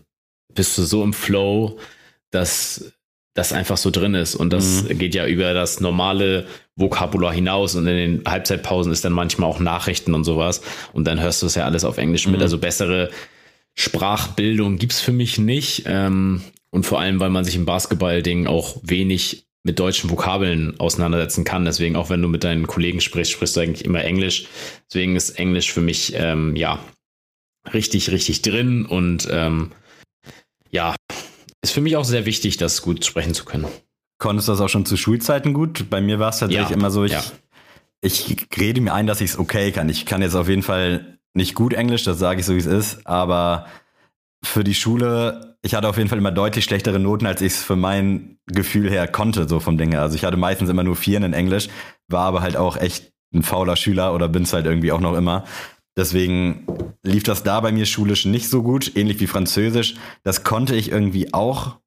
[0.53, 1.77] bist du so im Flow,
[2.31, 2.93] dass
[3.33, 7.87] das einfach so drin ist und das geht ja über das normale Vokabular hinaus und
[7.87, 11.55] in den Halbzeitpausen ist dann manchmal auch Nachrichten und sowas und dann hörst du es
[11.55, 12.37] ja alles auf Englisch mit.
[12.37, 12.41] Mhm.
[12.41, 13.09] Also bessere
[13.75, 18.77] Sprachbildung gibt's für mich nicht ähm, und vor allem, weil man sich im Basketball-Ding auch
[18.83, 21.65] wenig mit deutschen Vokabeln auseinandersetzen kann.
[21.65, 24.47] Deswegen, auch wenn du mit deinen Kollegen sprichst, sprichst du eigentlich immer Englisch.
[24.89, 26.79] Deswegen ist Englisch für mich, ähm, ja,
[27.73, 29.71] richtig, richtig drin und ähm,
[30.71, 30.95] ja,
[31.61, 33.67] ist für mich auch sehr wichtig, das gut sprechen zu können.
[34.17, 35.89] Konntest du das auch schon zu Schulzeiten gut?
[35.89, 37.23] Bei mir war es tatsächlich Ja, immer so, ich, ja.
[38.01, 39.89] ich rede mir ein, dass ich es okay kann.
[39.89, 42.65] Ich kann jetzt auf jeden Fall nicht gut Englisch, das sage ich so, wie es
[42.65, 43.65] ist, aber
[44.43, 47.63] für die Schule, ich hatte auf jeden Fall immer deutlich schlechtere Noten, als ich es
[47.63, 50.01] für mein Gefühl her konnte, so vom Ding her.
[50.01, 51.69] Also ich hatte meistens immer nur Vieren in Englisch,
[52.07, 55.15] war aber halt auch echt ein fauler Schüler oder bin es halt irgendwie auch noch
[55.15, 55.45] immer.
[55.95, 56.65] Deswegen
[57.03, 59.95] lief das da bei mir schulisch nicht so gut, ähnlich wie Französisch.
[60.23, 61.77] Das konnte ich irgendwie auch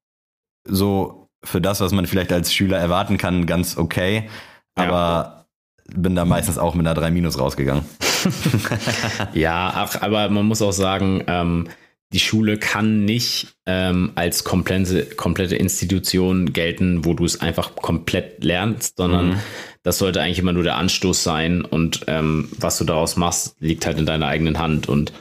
[0.67, 4.29] so für das, was man vielleicht als Schüler erwarten kann, ganz okay.
[4.77, 4.85] Ja.
[4.85, 5.45] Aber
[5.93, 7.85] bin da meistens auch mit einer 3 Minus rausgegangen.
[9.33, 11.67] Ja, ach, aber man muss auch sagen, ähm,
[12.13, 18.43] die Schule kann nicht ähm, als komplette, komplette Institution gelten, wo du es einfach komplett
[18.43, 19.39] lernst, sondern Mhm.
[19.83, 23.85] das sollte eigentlich immer nur der Anstoß sein und ähm, was du daraus machst, liegt
[23.85, 24.87] halt in deiner eigenen Hand.
[24.87, 25.13] Und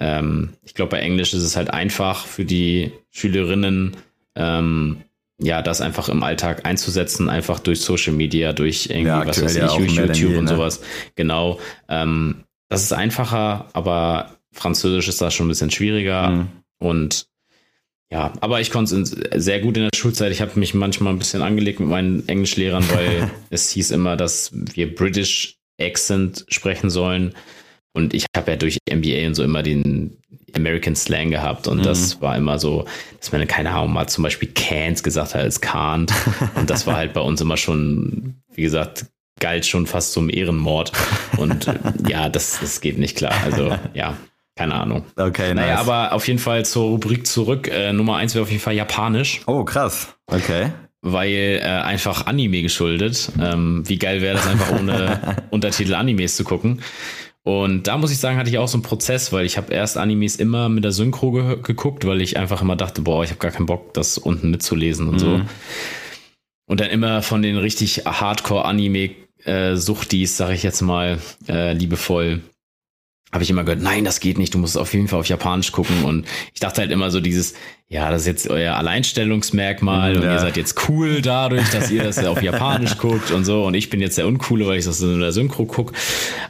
[0.00, 3.96] ähm, ich glaube, bei Englisch ist es halt einfach für die Schülerinnen,
[4.34, 5.02] ähm,
[5.42, 9.56] ja, das einfach im Alltag einzusetzen, einfach durch Social Media, durch irgendwie, Ja, was weiß
[9.56, 10.50] ja ich, YouTube je, und ne?
[10.50, 10.80] sowas.
[11.14, 11.58] Genau.
[11.88, 16.30] Ähm, das ist einfacher, aber Französisch ist da schon ein bisschen schwieriger.
[16.30, 16.48] Mhm.
[16.78, 17.26] Und
[18.10, 20.32] ja, aber ich konnte es sehr gut in der Schulzeit.
[20.32, 24.50] Ich habe mich manchmal ein bisschen angelegt mit meinen Englischlehrern, weil es hieß immer, dass
[24.52, 27.34] wir British Accent sprechen sollen.
[27.92, 30.16] Und ich habe ja durch MBA und so immer den
[30.54, 31.68] American Slang gehabt.
[31.68, 31.82] Und Mhm.
[31.82, 32.84] das war immer so,
[33.18, 36.10] dass man, keine Ahnung, mal zum Beispiel can't gesagt hat als can't.
[36.54, 39.06] Und das war halt bei uns immer schon, wie gesagt,
[39.40, 40.92] galt schon fast zum Ehrenmord.
[41.38, 41.74] Und äh,
[42.08, 43.34] ja, das, das geht nicht klar.
[43.44, 44.16] Also ja,
[44.56, 45.04] keine Ahnung.
[45.16, 45.80] Okay, Naja, nice.
[45.80, 47.68] aber auf jeden Fall zur Rubrik zurück.
[47.68, 50.14] Äh, Nummer eins wäre auf jeden Fall Japanisch, oh, krass.
[50.26, 50.70] Okay.
[51.00, 53.30] weil äh, einfach Anime geschuldet.
[53.40, 56.80] Ähm, wie geil wäre das einfach ohne Untertitel Animes zu gucken.
[57.44, 59.96] Und da muss ich sagen, hatte ich auch so einen Prozess, weil ich habe erst
[59.96, 63.40] Animes immer mit der Synchro ge geguckt, weil ich einfach immer dachte, boah, ich habe
[63.40, 65.38] gar keinen Bock, das unten mitzulesen und so.
[65.38, 65.48] Mhm.
[66.66, 69.10] Und dann immer von den richtig Hardcore-Anime
[69.44, 71.18] äh, sage ich jetzt mal,
[71.48, 72.42] äh, liebevoll,
[73.32, 75.72] habe ich immer gehört, nein, das geht nicht, du musst auf jeden Fall auf Japanisch
[75.72, 76.04] gucken.
[76.04, 77.54] Und ich dachte halt immer so dieses,
[77.88, 80.34] ja, das ist jetzt euer Alleinstellungsmerkmal und Ja.
[80.34, 83.64] ihr seid jetzt cool dadurch, dass ihr das auf Japanisch guckt und so.
[83.64, 85.92] Und ich bin jetzt der Uncoole, weil ich das in der Synchro guck.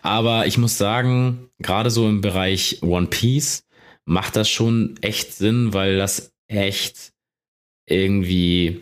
[0.02, 3.64] Aber ich muss sagen, gerade so im Bereich One Piece
[4.04, 7.12] macht das schon echt Sinn, weil das echt
[7.86, 8.80] irgendwie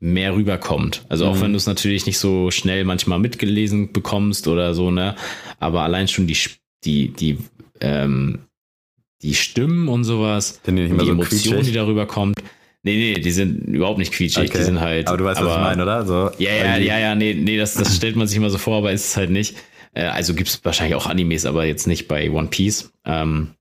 [0.00, 1.04] mehr rüberkommt.
[1.08, 1.40] Also auch Mhm.
[1.42, 5.14] wenn du es natürlich nicht so schnell manchmal mitgelesen bekommst oder so, ne?
[5.60, 7.38] Aber allein schon die, Sp- die, die,
[7.80, 8.40] ähm,
[9.22, 11.64] die Stimmen und sowas, die die so Emotion, quietschig?
[11.66, 12.38] die darüber kommt.
[12.82, 14.64] Nee, nee, die sind überhaupt nicht quietschig, die Okay.
[14.64, 15.08] sind halt.
[15.08, 16.04] Aber du weißt, was ich meine, oder?
[16.04, 18.76] So, Ja, ja, ja, ja, nee, nee, das, das stellt man sich immer so vor,
[18.76, 19.56] aber ist es halt nicht.
[19.94, 22.92] Äh, also gibt es wahrscheinlich auch Animes, aber jetzt nicht bei One Piece.
[23.06, 23.54] Ähm,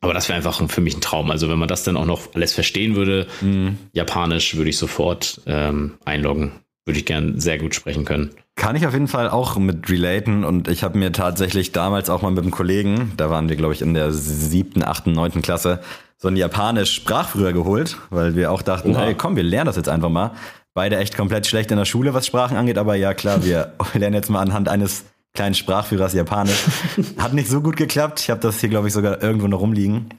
[0.00, 1.30] aber das wäre einfach für mich ein Traum.
[1.30, 3.78] Also wenn man das dann auch noch alles verstehen würde, Mhm.
[3.94, 6.52] Japanisch, würde ich sofort ähm, einloggen.
[6.84, 8.32] Würde ich gern sehr gut sprechen können.
[8.54, 12.20] Kann ich auf jeden Fall auch mit relaten und ich habe mir tatsächlich damals auch
[12.20, 15.80] mal mit einem Kollegen, da waren wir glaube ich in der siebten, achten, neunten Klasse,
[16.18, 19.00] so einen japanisch Sprachführer geholt, weil wir auch dachten, Oha.
[19.00, 20.32] hey komm, wir lernen das jetzt einfach mal.
[20.74, 24.14] Beide echt komplett schlecht in der Schule, was Sprachen angeht, aber ja klar, wir lernen
[24.14, 26.64] jetzt mal anhand eines kleinen Sprachführers Japanisch.
[27.18, 30.10] Hat nicht so gut geklappt, ich habe das hier glaube ich sogar irgendwo noch rumliegen.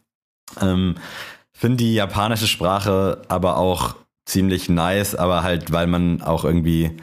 [0.60, 0.96] Ähm,
[1.52, 6.98] Finde die japanische Sprache aber auch ziemlich nice, aber halt, weil man auch irgendwie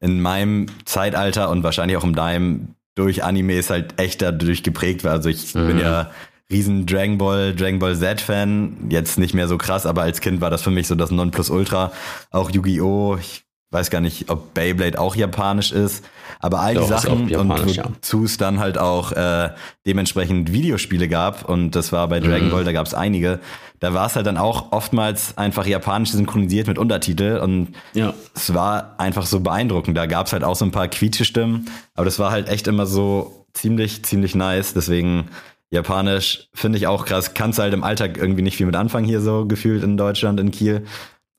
[0.00, 5.12] in meinem Zeitalter und wahrscheinlich auch in deinem durch Animes halt echt dadurch geprägt war.
[5.12, 5.78] Also ich bin Mhm.
[5.80, 6.10] ja
[6.50, 8.88] riesen Dragon Ball, Dragon Ball Z-Fan.
[8.90, 11.92] Jetzt nicht mehr so krass, aber als Kind war das für mich so das Nonplusultra.
[12.30, 13.16] Auch Yu-Gi-Oh!
[13.20, 16.04] Ich weiß gar nicht, ob Beyblade auch japanisch ist.
[16.40, 19.50] Aber all die Doch, Sachen und wozu es dann halt auch äh,
[19.86, 22.50] dementsprechend Videospiele gab und das war bei Dragon Mhm.
[22.52, 23.40] Ball, da gab es einige.
[23.78, 28.14] Da war es halt dann auch oftmals einfach japanisch synchronisiert mit Untertitel und Ja.
[28.34, 29.96] es war einfach so beeindruckend.
[29.96, 32.86] Da gab es halt auch so ein paar Quietschestimmen, aber das war halt echt immer
[32.86, 34.72] so ziemlich, ziemlich nice.
[34.74, 35.28] Deswegen
[35.70, 37.34] Japanisch finde ich auch krass.
[37.34, 40.50] Kannst halt im Alltag irgendwie nicht viel mit anfangen hier so gefühlt in Deutschland, in
[40.50, 40.84] Kiel.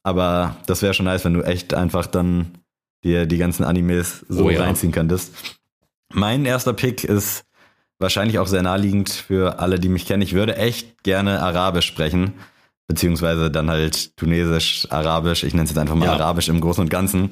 [0.04, 2.58] Aber das wäre schon nice, wenn du echt einfach dann
[3.04, 4.62] dir die ganzen Animes so Oh ja.
[4.62, 5.34] reinziehen könntest.
[6.14, 7.46] Mein erster Pick ist
[8.00, 10.22] wahrscheinlich auch sehr naheliegend für alle, die mich kennen.
[10.24, 12.34] Ich würde echt gerne Arabisch sprechen,
[12.88, 15.44] beziehungsweise dann halt Tunesisch, Arabisch.
[15.44, 16.14] Ich nenne es jetzt einfach mal Ja.
[16.14, 17.32] Arabisch im Großen und Ganzen.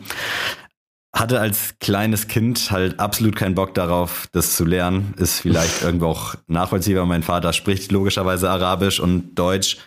[1.11, 5.15] Hatte als kleines Kind halt absolut keinen Bock darauf, das zu lernen.
[5.17, 7.05] Ist vielleicht irgendwo auch nachvollziehbar.
[7.07, 9.77] Mein Vater spricht logischerweise Arabisch und Deutsch.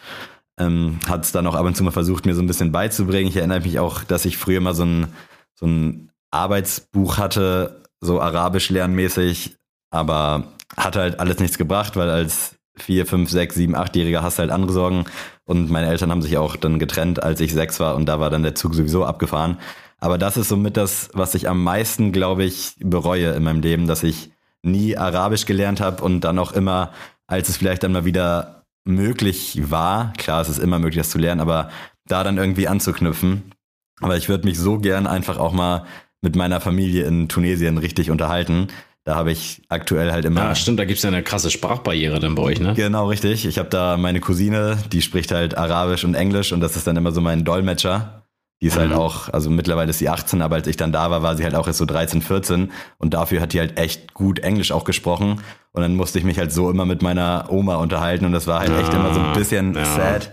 [0.63, 3.29] Ähm, hat es dann auch ab und zu mal versucht, mir so ein bisschen beizubringen.
[3.29, 5.07] Ich erinnere mich auch, dass ich früher mal so ein,
[5.55, 9.57] so ein Arbeitsbuch hatte, so arabisch lernmäßig,
[9.91, 10.45] aber
[10.77, 14.51] hat halt alles nichts gebracht, weil als vier, fünf, sechs, sieben, achtjähriger hast du halt
[14.51, 15.05] andere Sorgen.
[15.45, 18.31] Und meine Eltern haben sich auch dann getrennt, als ich sechs war und da war
[18.31, 19.59] dann der Zug sowieso abgefahren.
[19.99, 23.87] Aber das ist somit das, was ich am meisten, glaube ich, bereue in meinem Leben,
[23.87, 24.31] dass ich
[24.63, 26.93] nie Arabisch gelernt habe und dann auch immer,
[27.27, 31.19] als es vielleicht dann mal wieder möglich war, klar, es ist immer möglich, das zu
[31.19, 31.71] lernen, aber
[32.07, 33.53] da dann irgendwie anzuknüpfen.
[34.01, 35.85] Aber ich würde mich so gern einfach auch mal
[36.21, 38.69] mit meiner Familie in Tunesien richtig unterhalten.
[39.05, 40.41] Da habe ich aktuell halt immer.
[40.43, 42.75] Ja, stimmt, da gibt's ja eine krasse Sprachbarriere dann bei euch, ne?
[42.75, 43.47] Genau, richtig.
[43.47, 46.97] Ich habe da meine Cousine, die spricht halt Arabisch und Englisch und das ist dann
[46.97, 48.23] immer so mein Dolmetscher.
[48.61, 48.97] Die ist halt Mhm.
[48.97, 51.57] auch, also mittlerweile ist sie 18, aber als ich dann da war, war sie halt
[51.57, 55.41] auch erst so 13, 14 und dafür hat die halt echt gut Englisch auch gesprochen
[55.73, 58.61] und dann musste ich mich halt so immer mit meiner Oma unterhalten und das war
[58.61, 59.85] halt echt Ah, immer so ein bisschen ja.
[59.85, 60.31] sad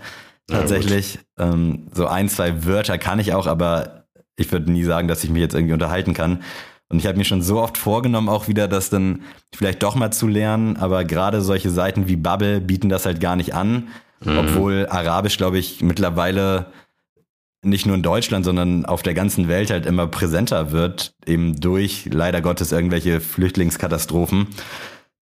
[0.50, 1.18] Ja, tatsächlich.
[1.38, 4.04] ähm, so ein, zwei Wörter kann ich auch, aber
[4.36, 6.42] ich würde nie sagen, dass ich mich jetzt irgendwie unterhalten kann.
[6.88, 9.22] Und ich habe mir schon so oft vorgenommen, auch wieder das dann
[9.54, 13.36] vielleicht doch mal zu lernen, aber gerade solche Seiten wie Bubble bieten das halt gar
[13.36, 13.88] nicht an,
[14.24, 14.36] Mhm.
[14.38, 16.66] obwohl Arabisch, glaube ich, mittlerweile
[17.62, 22.08] nicht nur in Deutschland, sondern auf der ganzen Welt halt immer präsenter wird, eben durch
[22.10, 24.46] leider Gottes irgendwelche Flüchtlingskatastrophen.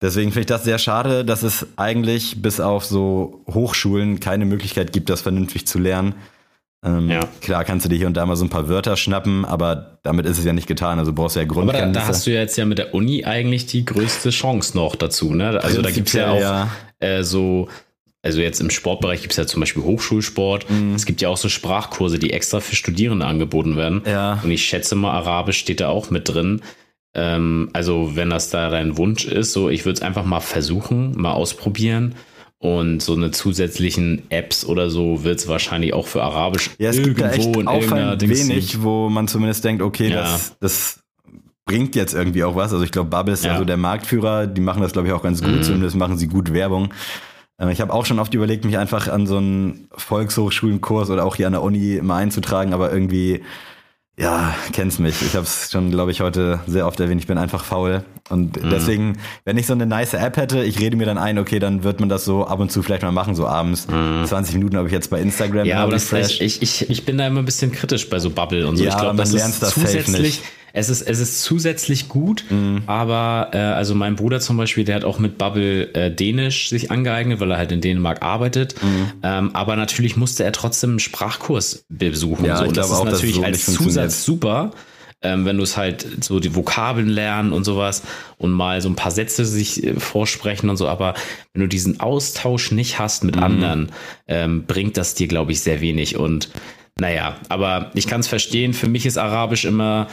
[0.01, 4.93] Deswegen finde ich das sehr schade, dass es eigentlich bis auf so Hochschulen keine Möglichkeit
[4.93, 6.13] gibt, das vernünftig zu lernen.
[6.85, 7.21] Ähm, Ja.
[7.41, 10.27] Klar kannst du dir hier und da mal so ein paar Wörter schnappen, aber damit
[10.27, 10.99] ist es ja nicht getan.
[10.99, 11.99] Also brauchst du ja Aber da, Grundkenntnisse.
[11.99, 15.33] da hast du ja jetzt ja mit der Uni eigentlich die größte Chance noch dazu,
[15.33, 15.59] ne?
[15.63, 16.67] Also da gibt's ja auch Prinzipiell,
[16.99, 17.67] Äh, so,
[18.21, 20.69] also jetzt im Sportbereich gibt's ja zum Beispiel Hochschulsport.
[20.69, 20.93] Mhm.
[20.93, 24.03] Es gibt ja auch so Sprachkurse, die extra für Studierende angeboten werden.
[24.05, 24.39] Ja.
[24.43, 26.61] Und ich schätze mal, Arabisch steht da auch mit drin.
[27.13, 31.19] Ähm, also wenn das da dein Wunsch ist, so ich würde es einfach mal versuchen,
[31.19, 32.15] mal ausprobieren.
[32.59, 37.03] Und so eine zusätzlichen Apps oder so wird es wahrscheinlich auch für Arabisch Ja, es
[37.03, 40.21] gibt da echt irgendwo in auffallend Dings wenig, wo man zumindest denkt, okay, Ja.
[40.21, 41.03] das, das
[41.65, 42.73] bringt jetzt irgendwie auch was.
[42.73, 43.51] Also ich glaube, Bubble ist ja.
[43.53, 43.57] Ja.
[43.59, 45.61] so der Marktführer, die machen das, glaube ich, auch ganz gut, Mhm.
[45.63, 46.91] zumindest machen sie gut Werbung.
[47.59, 51.35] Äh, Ich habe auch schon oft überlegt, mich einfach an so einen Volkshochschulenkurs oder auch
[51.35, 53.43] hier an der Uni mal einzutragen, aber irgendwie
[54.19, 55.21] Ja, kennst mich.
[55.21, 57.21] Ich habe es schon, glaube ich, heute sehr oft erwähnt.
[57.21, 58.03] Ich bin einfach faul.
[58.29, 58.69] Und Mhm.
[58.71, 61.83] deswegen, wenn ich so eine nice App hätte, ich rede mir dann ein, okay, dann
[61.83, 63.85] wird man das so ab und zu vielleicht mal machen, so abends.
[63.85, 65.61] 20 Minuten habe ich jetzt bei Instagram.
[65.61, 65.69] Mhm.
[65.69, 66.41] Ja, aber das, refreshed.
[66.41, 68.83] ich, ich, ich bin da immer ein bisschen kritisch bei so Bubble und so.
[68.83, 70.41] Ja, ich glaube, das ist das zusätzlich.
[70.73, 72.43] Es ist, es ist zusätzlich gut,
[72.85, 76.91] aber äh, also mein Bruder zum Beispiel, der hat auch mit Bubble äh, Dänisch sich
[76.91, 78.75] angeeignet, weil er halt in Dänemark arbeitet.
[79.23, 82.45] Ähm, aber natürlich musste er trotzdem einen Sprachkurs besuchen.
[82.45, 82.63] Ja, so.
[82.63, 83.65] ich Und das ist auch, natürlich so als.
[83.65, 84.71] Zusatz super.
[85.23, 88.03] Ähm, wenn du es halt so die Vokabeln lernen und sowas
[88.37, 91.15] und mal so ein paar Sätze sich äh, vorsprechen und so, aber
[91.53, 93.29] wenn du diesen Austausch nicht hast Mhm.
[93.31, 93.91] mit anderen,
[94.27, 96.17] ähm, bringt das dir, glaube ich, sehr wenig.
[96.17, 96.49] Und
[96.99, 100.07] naja, aber ich kann es verstehen, für mich ist Arabisch immer,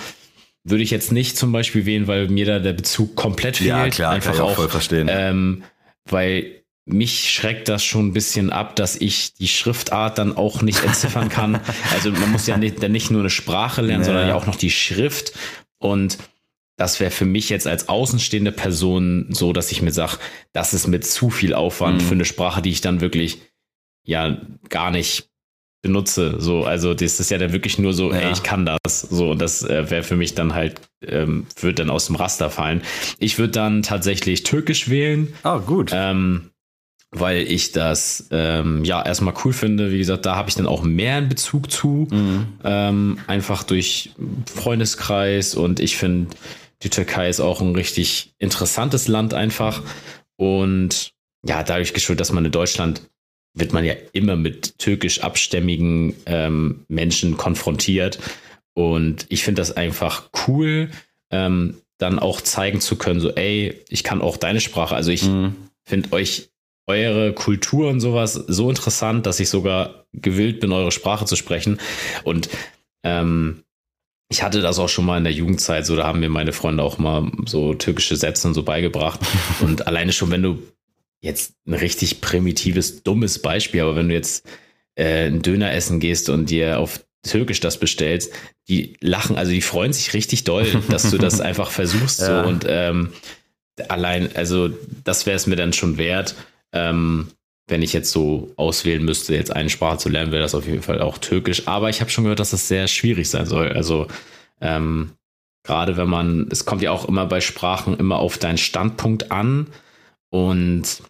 [0.64, 3.68] würde ich jetzt nicht zum Beispiel wählen, weil mir da der Bezug komplett fehlt.
[3.68, 5.08] Ja, klar, Einfach auch auch, voll verstehen.
[5.10, 5.62] Ähm,
[6.08, 10.82] weil mich schreckt das schon ein bisschen ab, dass ich die Schriftart dann auch nicht
[10.84, 11.60] entziffern kann.
[11.94, 14.06] Also man muss ja nicht, dann nicht nur eine Sprache lernen, Ja.
[14.06, 15.32] sondern ja auch noch die Schrift.
[15.78, 16.18] Und
[16.76, 20.18] das wäre für mich jetzt als außenstehende Person so, dass ich mir sage,
[20.52, 22.06] das ist mit zu viel Aufwand Mhm.
[22.06, 23.38] für eine Sprache, die ich dann wirklich
[24.02, 24.38] ja
[24.68, 25.28] gar nicht
[25.84, 26.36] benutze.
[26.40, 28.18] So, also das ist ja dann wirklich nur so, Ja.
[28.20, 29.02] ey, ich kann das.
[29.02, 32.50] So, und das äh, wäre für mich dann halt, ähm, wird dann aus dem Raster
[32.50, 32.82] fallen.
[33.20, 35.32] Ich würde dann tatsächlich Türkisch wählen.
[35.44, 35.92] Oh, gut.
[35.94, 36.50] Ähm,
[37.16, 39.92] weil ich das ähm, ja erstmal cool finde.
[39.92, 42.08] Wie gesagt, da habe ich dann auch mehr einen Bezug zu.
[42.10, 42.46] Mhm.
[42.64, 44.10] Ähm, einfach durch
[44.52, 46.34] Freundeskreis und ich finde,
[46.82, 49.82] die Türkei ist auch ein richtig interessantes Land einfach.
[50.36, 51.12] Und
[51.46, 53.02] ja, dadurch geschuldet, dass man in Deutschland
[53.54, 58.18] wird man ja immer mit türkisch abstämmigen ähm, Menschen konfrontiert.
[58.74, 60.90] Und ich finde das einfach cool,
[61.30, 64.96] ähm, dann auch zeigen zu können, so, ey, ich kann auch deine Sprache.
[64.96, 65.54] Also ich Mhm.
[65.84, 66.50] finde euch
[66.86, 71.78] eure Kultur und sowas so interessant, dass ich sogar gewillt bin, eure Sprache zu sprechen.
[72.24, 72.48] Und
[73.04, 73.62] ähm,
[74.28, 76.82] ich hatte das auch schon mal in der Jugendzeit, so da haben mir meine Freunde
[76.82, 79.20] auch mal so türkische Sätze und so beigebracht.
[79.60, 80.58] und alleine schon, wenn du
[81.24, 84.46] jetzt ein richtig primitives, dummes Beispiel, aber wenn du jetzt
[84.94, 88.32] äh, einen Döner essen gehst und dir auf Türkisch das bestellst,
[88.68, 92.42] die lachen, also die freuen sich richtig doll, dass du das einfach versuchst Ja.
[92.42, 93.12] so und ähm,
[93.88, 94.70] allein, also
[95.02, 96.34] das wäre es mir dann schon wert.
[96.72, 97.28] Ähm,
[97.66, 100.82] wenn ich jetzt so auswählen müsste, jetzt eine Sprache zu lernen, wäre das auf jeden
[100.82, 101.66] Fall auch Türkisch.
[101.66, 103.72] Aber ich habe schon gehört, dass das sehr schwierig sein soll.
[103.72, 104.06] Also
[104.60, 105.12] ähm,
[105.62, 109.68] gerade wenn man, es kommt ja auch immer bei Sprachen immer auf deinen Standpunkt an
[110.28, 111.02] und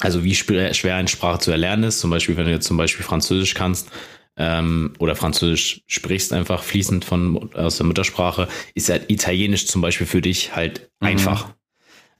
[0.00, 2.00] also wie schwer, eine Sprache zu erlernen ist.
[2.00, 3.90] Zum Beispiel, wenn du jetzt zum Beispiel Französisch kannst
[4.36, 10.06] ähm, oder Französisch sprichst einfach fließend von aus der Muttersprache, ist halt Italienisch zum Beispiel
[10.06, 11.08] für dich halt Mhm.
[11.08, 11.54] einfach.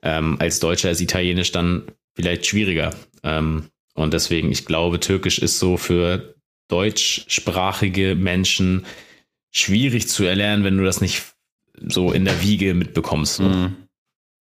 [0.02, 2.90] Ähm, als Deutscher ist Italienisch dann vielleicht schwieriger.
[3.22, 6.34] Ähm, und deswegen, ich glaube, Türkisch ist so für
[6.68, 8.86] deutschsprachige Menschen
[9.50, 11.22] schwierig zu erlernen, wenn du das nicht
[11.88, 13.40] so in der Wiege mitbekommst.
[13.40, 13.76] Mhm.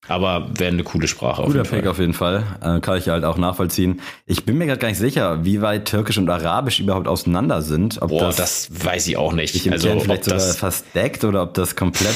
[0.08, 1.42] Aber wäre eine coole Sprache.
[1.42, 1.88] Guter auf jeden Pick Fall.
[1.90, 2.44] auf jeden Fall.
[2.60, 4.00] Äh, kann ich halt auch nachvollziehen.
[4.26, 8.02] Ich bin mir gerade gar nicht sicher, wie weit Türkisch und Arabisch überhaupt auseinander sind.
[8.02, 9.52] Ob Boah, das, das, weiß ich auch nicht.
[9.52, 12.14] sich im also, Kern ob vielleicht sogar das, fast deckt oder ob das komplett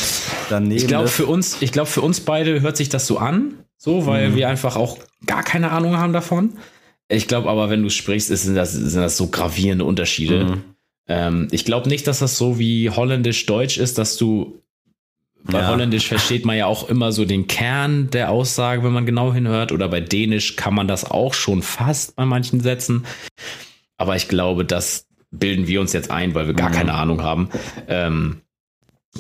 [0.51, 1.15] daneben ich glaube, ist.
[1.15, 4.35] für uns, ich glaube, für uns beide hört sich das so an, so, weil Mhm.
[4.37, 6.55] wir einfach auch gar keine Ahnung haben davon.
[7.09, 10.45] Ich glaube aber, wenn du sprichst, ist, sind, das, sind das so gravierende Unterschiede.
[10.45, 10.63] Mhm.
[11.09, 14.59] Ähm, ich glaube nicht, dass das so wie Holländisch-Deutsch ist, dass du
[15.45, 15.69] bei Ja.
[15.69, 19.73] Holländisch versteht man ja auch immer so den Kern der Aussage, wenn man genau hinhört.
[19.73, 23.05] Oder bei Dänisch kann man das auch schon fast bei manchen Sätzen.
[23.97, 26.75] Aber ich glaube, das bilden wir uns jetzt ein, weil wir gar Mhm.
[26.75, 27.49] keine Ahnung haben.
[27.89, 28.41] Ähm,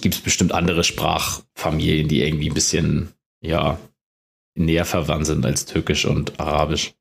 [0.00, 3.08] Gibt es bestimmt andere Sprachfamilien, die irgendwie ein bisschen,
[3.40, 3.78] ja,
[4.54, 6.92] näher verwandt sind als Türkisch und Arabisch.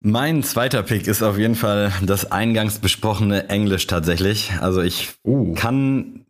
[0.00, 4.52] Mein zweiter Pick ist auf jeden Fall das eingangs besprochene Englisch tatsächlich.
[4.60, 5.54] Also ich Uh.
[5.54, 6.23] kann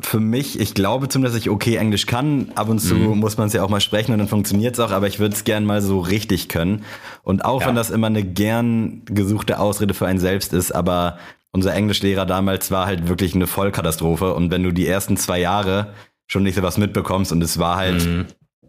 [0.00, 2.48] für mich, ich glaube zumindest, dass ich okay Englisch kann.
[2.56, 3.18] Ab und zu Mhm.
[3.20, 5.34] muss man es ja auch mal sprechen und dann funktioniert es auch, aber ich würde
[5.34, 6.84] es gern mal so richtig können.
[7.22, 7.68] Und auch Ja.
[7.68, 11.18] wenn das immer eine gern gesuchte Ausrede für einen selbst ist, aber
[11.52, 14.34] unser Englischlehrer damals war halt wirklich eine Vollkatastrophe.
[14.34, 15.92] Und wenn du die ersten zwei Jahre
[16.26, 18.24] schon nicht so was mitbekommst und es war halt Mhm.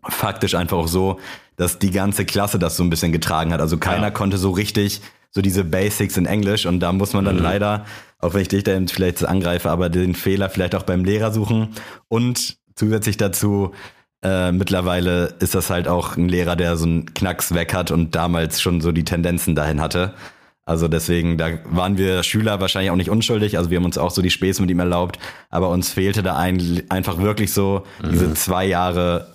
[0.07, 1.19] faktisch einfach auch so,
[1.57, 3.61] dass die ganze Klasse das so ein bisschen getragen hat.
[3.61, 4.11] Also keiner Ja.
[4.11, 5.01] konnte so richtig
[5.35, 7.43] so diese Basics in Englisch und da muss man dann Mhm.
[7.43, 7.85] leider,
[8.19, 11.69] auch wenn ich dich da vielleicht angreife, aber den Fehler vielleicht auch beim Lehrer suchen
[12.07, 13.71] und zusätzlich dazu
[14.23, 18.15] äh, mittlerweile ist das halt auch ein Lehrer, der so einen Knacks weg hat und
[18.15, 20.15] damals schon so die Tendenzen dahin hatte.
[20.65, 23.59] Also deswegen, da waren wir Schüler wahrscheinlich auch nicht unschuldig.
[23.59, 25.19] Also wir haben uns auch so die Späße mit ihm erlaubt,
[25.51, 29.31] aber uns fehlte da ein, einfach wirklich so diese zwei Jahre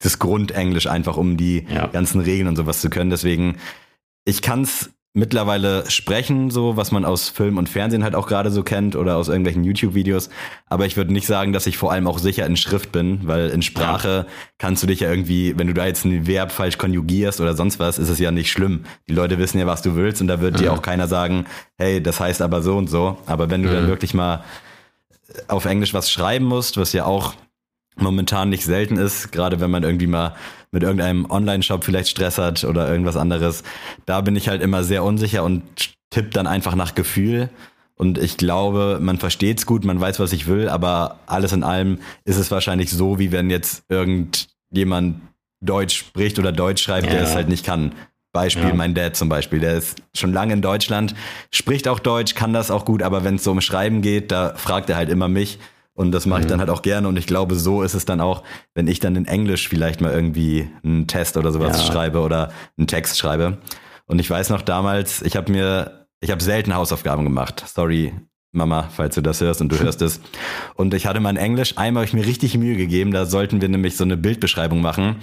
[0.00, 1.88] das Grundenglisch einfach, um die Ja.
[1.88, 3.10] ganzen Regeln und sowas zu können.
[3.10, 3.56] Deswegen,
[4.24, 8.50] ich kann es mittlerweile sprechen, so was man aus Film und Fernsehen halt auch gerade
[8.50, 10.30] so kennt oder aus irgendwelchen YouTube-Videos.
[10.68, 13.50] Aber ich würde nicht sagen, dass ich vor allem auch sicher in Schrift bin, weil
[13.50, 14.26] in Sprache
[14.58, 17.80] kannst du dich ja irgendwie, wenn du da jetzt ein Verb falsch konjugierst oder sonst
[17.80, 18.84] was, ist es ja nicht schlimm.
[19.08, 21.46] Die Leute wissen ja, was du willst und da wird dir auch keiner sagen,
[21.76, 23.18] hey, das heißt aber so und so.
[23.26, 24.44] Aber wenn du dann wirklich mal
[25.48, 27.34] auf Englisch was schreiben musst, was ja auch
[27.98, 30.34] momentan nicht selten ist, gerade wenn man irgendwie mal
[30.70, 33.62] mit irgendeinem Online-Shop vielleicht Stress hat oder irgendwas anderes,
[34.06, 35.62] da bin ich halt immer sehr unsicher und
[36.10, 37.48] tipp dann einfach nach Gefühl.
[37.94, 41.98] Und ich glaube, man versteht's gut, man weiß, was ich will, aber alles in allem
[42.24, 45.20] ist es wahrscheinlich so, wie wenn jetzt irgendjemand
[45.60, 47.24] Deutsch spricht oder Deutsch schreibt, der Ja.
[47.24, 47.92] es halt nicht kann.
[48.32, 48.74] Beispiel Ja.
[48.74, 51.14] mein Dad zum Beispiel, der ist schon lange in Deutschland,
[51.52, 54.52] spricht auch Deutsch, kann das auch gut, aber wenn es so um Schreiben geht, da
[54.54, 55.58] fragt er halt immer mich
[55.98, 58.20] und das mache ich dann halt auch gerne und ich glaube, so ist es dann
[58.20, 61.92] auch, wenn ich dann in Englisch vielleicht mal irgendwie einen Test oder sowas Ja.
[61.92, 63.58] schreibe oder einen Text schreibe.
[64.06, 67.64] Und ich weiß noch damals, ich habe mir, ich habe selten Hausaufgaben gemacht.
[67.66, 68.14] Sorry,
[68.52, 70.20] Mama, falls du das hörst und du hörst es.
[70.76, 73.60] Und ich hatte mal in Englisch, einmal habe ich mir richtig Mühe gegeben, da sollten
[73.60, 75.16] wir nämlich so eine Bildbeschreibung machen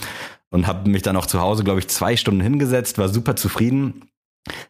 [0.50, 4.10] und habe mich dann auch zu Hause, glaube ich, zwei Stunden hingesetzt, war super zufrieden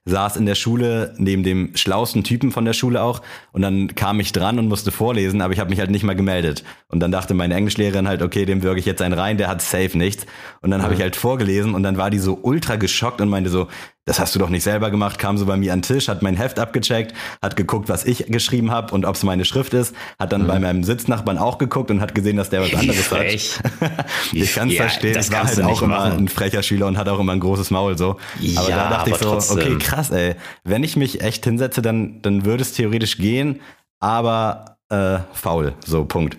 [0.05, 3.21] saß in der Schule neben dem schlausten Typen von der Schule auch
[3.51, 6.15] und dann kam ich dran und musste vorlesen, aber ich habe mich halt nicht mal
[6.15, 6.63] gemeldet.
[6.87, 9.61] Und dann dachte meine Englischlehrerin halt, okay, dem würge ich jetzt einen rein, der hat
[9.61, 10.25] safe nichts.
[10.61, 13.49] Und dann habe ich halt vorgelesen und dann war die so ultra geschockt und meinte
[13.49, 13.67] so,
[14.05, 16.21] das hast du doch nicht selber gemacht, kam so bei mir an den Tisch, hat
[16.21, 19.95] mein Heft abgecheckt, hat geguckt, was ich geschrieben habe und ob es meine Schrift ist,
[20.19, 23.25] hat dann bei meinem Sitznachbarn auch geguckt und hat gesehen, dass der was anderes hat.
[24.31, 26.17] Ich kann es Ja, verstehen, das war halt auch immer machen.
[26.19, 28.17] ein frecher Schüler und hat auch immer ein großes Maul so.
[28.57, 29.57] Aber Ja, da dachte ich so, trotzdem.
[29.57, 30.35] okay, krass, ey.
[30.63, 33.59] Wenn ich mich echt hinsetze, dann, dann würde es theoretisch gehen,
[33.99, 35.73] aber äh, faul.
[35.83, 36.37] So, Punkt.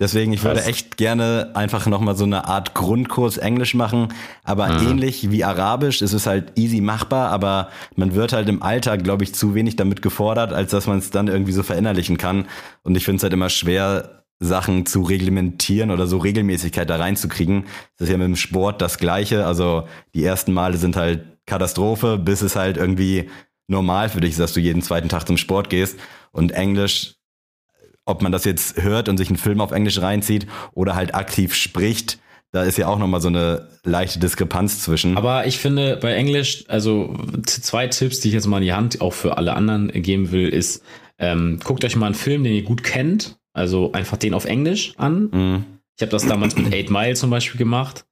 [0.00, 4.08] Deswegen, ich würde echt gerne einfach nochmal so eine Art Grundkurs Englisch machen,
[4.44, 4.88] aber Mhm.
[4.90, 9.24] ähnlich wie Arabisch, es ist halt easy machbar, aber man wird halt im Alltag, glaube
[9.24, 12.46] ich, zu wenig damit gefordert, als dass man es dann irgendwie so verinnerlichen kann.
[12.84, 17.64] Und ich finde es halt immer schwer, Sachen zu reglementieren oder so Regelmäßigkeit da reinzukriegen.
[17.96, 19.44] Das ist ja mit dem Sport das Gleiche.
[19.46, 23.28] Also die ersten Male sind halt Katastrophe, bis es halt irgendwie
[23.66, 25.98] normal für dich ist, dass du jeden zweiten Tag zum Sport gehst.
[26.30, 27.16] Und Englisch,
[28.08, 31.54] ob man das jetzt hört und sich einen Film auf Englisch reinzieht oder halt aktiv
[31.54, 32.18] spricht,
[32.50, 35.16] da ist ja auch nochmal so eine leichte Diskrepanz zwischen.
[35.18, 39.02] Aber ich finde bei Englisch, also zwei Tipps, die ich jetzt mal in die Hand
[39.02, 40.82] auch für alle anderen geben will, ist,
[41.18, 44.94] ähm, guckt euch mal einen Film, den ihr gut kennt, also einfach den auf Englisch
[44.96, 45.28] an.
[45.30, 45.64] Mhm.
[45.96, 48.06] Ich habe das damals mit Eight Mile zum Beispiel gemacht.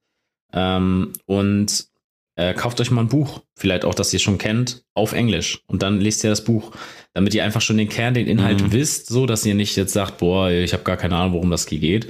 [0.53, 1.87] Ähm, und
[2.35, 5.63] äh, kauft euch mal ein Buch, vielleicht auch, das ihr schon kennt, auf Englisch.
[5.67, 6.71] Und dann lest ihr das Buch,
[7.17, 8.71] damit ihr einfach schon den Kern, den Inhalt Mhm.
[8.71, 11.67] wisst, so dass ihr nicht jetzt sagt, boah, ich habe gar keine Ahnung, worum das
[11.67, 12.07] hier geht.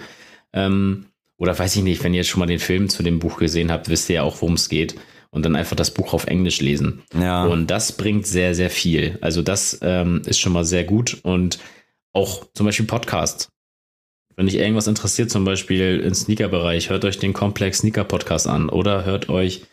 [0.53, 1.05] Ähm,
[1.37, 3.71] oder weiß ich nicht, wenn ihr jetzt schon mal den Film zu dem Buch gesehen
[3.71, 4.95] habt, wisst ihr ja auch, worum es geht.
[5.29, 7.03] Und dann einfach das Buch auf Englisch lesen.
[7.19, 7.45] Ja.
[7.45, 9.17] Und das bringt sehr, sehr viel.
[9.21, 11.19] Also das ähm, ist schon mal sehr gut.
[11.23, 11.59] Und
[12.13, 13.49] auch zum Beispiel Podcast.
[14.35, 19.03] Wenn euch irgendwas interessiert, zum Beispiel im Sneaker-Bereich, hört euch den Komplex Sneaker-Podcast an oder
[19.05, 19.63] hört euch,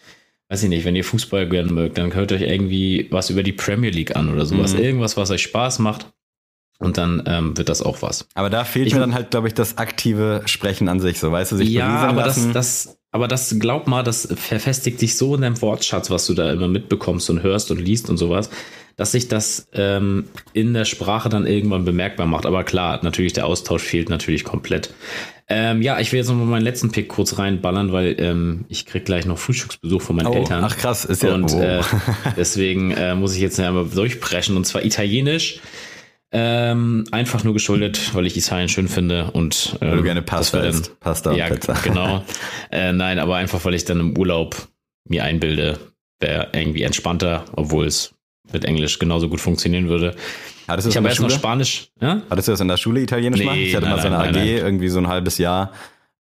[0.55, 3.53] weiß ich nicht, wenn ihr Fußball gerne mögt, dann hört euch irgendwie was über die
[3.53, 4.73] Premier League an oder sowas.
[4.75, 4.79] Mhm.
[4.85, 6.07] Irgendwas, was euch Spaß macht.
[6.79, 8.27] Und dann ähm, wird das auch was.
[8.35, 11.31] aber da fehlt Ich- mir dann halt, glaube ich, das aktive Sprechen an sich, so
[11.33, 12.53] weißt du, sich ja, aber das, lassen.
[12.53, 16.53] das, aber das, glaub mal, das verfestigt sich so in deinem Wortschatz, was du da
[16.53, 18.49] immer mitbekommst und hörst und liest und sowas,
[18.97, 22.47] dass sich das ähm, in der Sprache dann irgendwann bemerkbar macht.
[22.47, 24.95] Aber klar, natürlich, der Austausch fehlt natürlich komplett.
[25.47, 28.87] Ähm, ja, ich will jetzt noch mal meinen letzten Pick kurz reinballern, weil ähm, ich
[28.87, 30.65] krieg gleich noch Frühstücksbesuch von meinen oh, Eltern.
[30.65, 31.61] ach krass, ist ja Und oh.
[31.61, 31.83] äh,
[32.37, 35.61] deswegen äh, muss ich jetzt einmal durchpreschen und zwar italienisch.
[36.37, 40.61] Ähm, einfach nur geschuldet, weil ich Italien schön finde und ähm, Weil du gerne Pasta
[40.61, 40.99] isst.
[40.99, 41.75] Pasta und ja, Pizza.
[41.85, 42.25] genau.
[42.73, 44.57] Äh, nein, aber einfach, weil ich dann im Urlaub
[45.09, 45.79] mir einbilde,
[46.19, 48.14] wäre irgendwie entspannter, obwohl es
[48.53, 50.15] mit Englisch genauso gut funktionieren würde.
[50.69, 51.31] Hattest du Ich habe erst noch?
[51.31, 51.89] Spanisch.
[52.01, 52.23] Ja?
[52.31, 53.57] Hattest du das in der Schule Italienisch Nee, mal?
[53.57, 55.73] Ich hatte nein, mal so eine nein, AG, nein, irgendwie so ein halbes Jahr.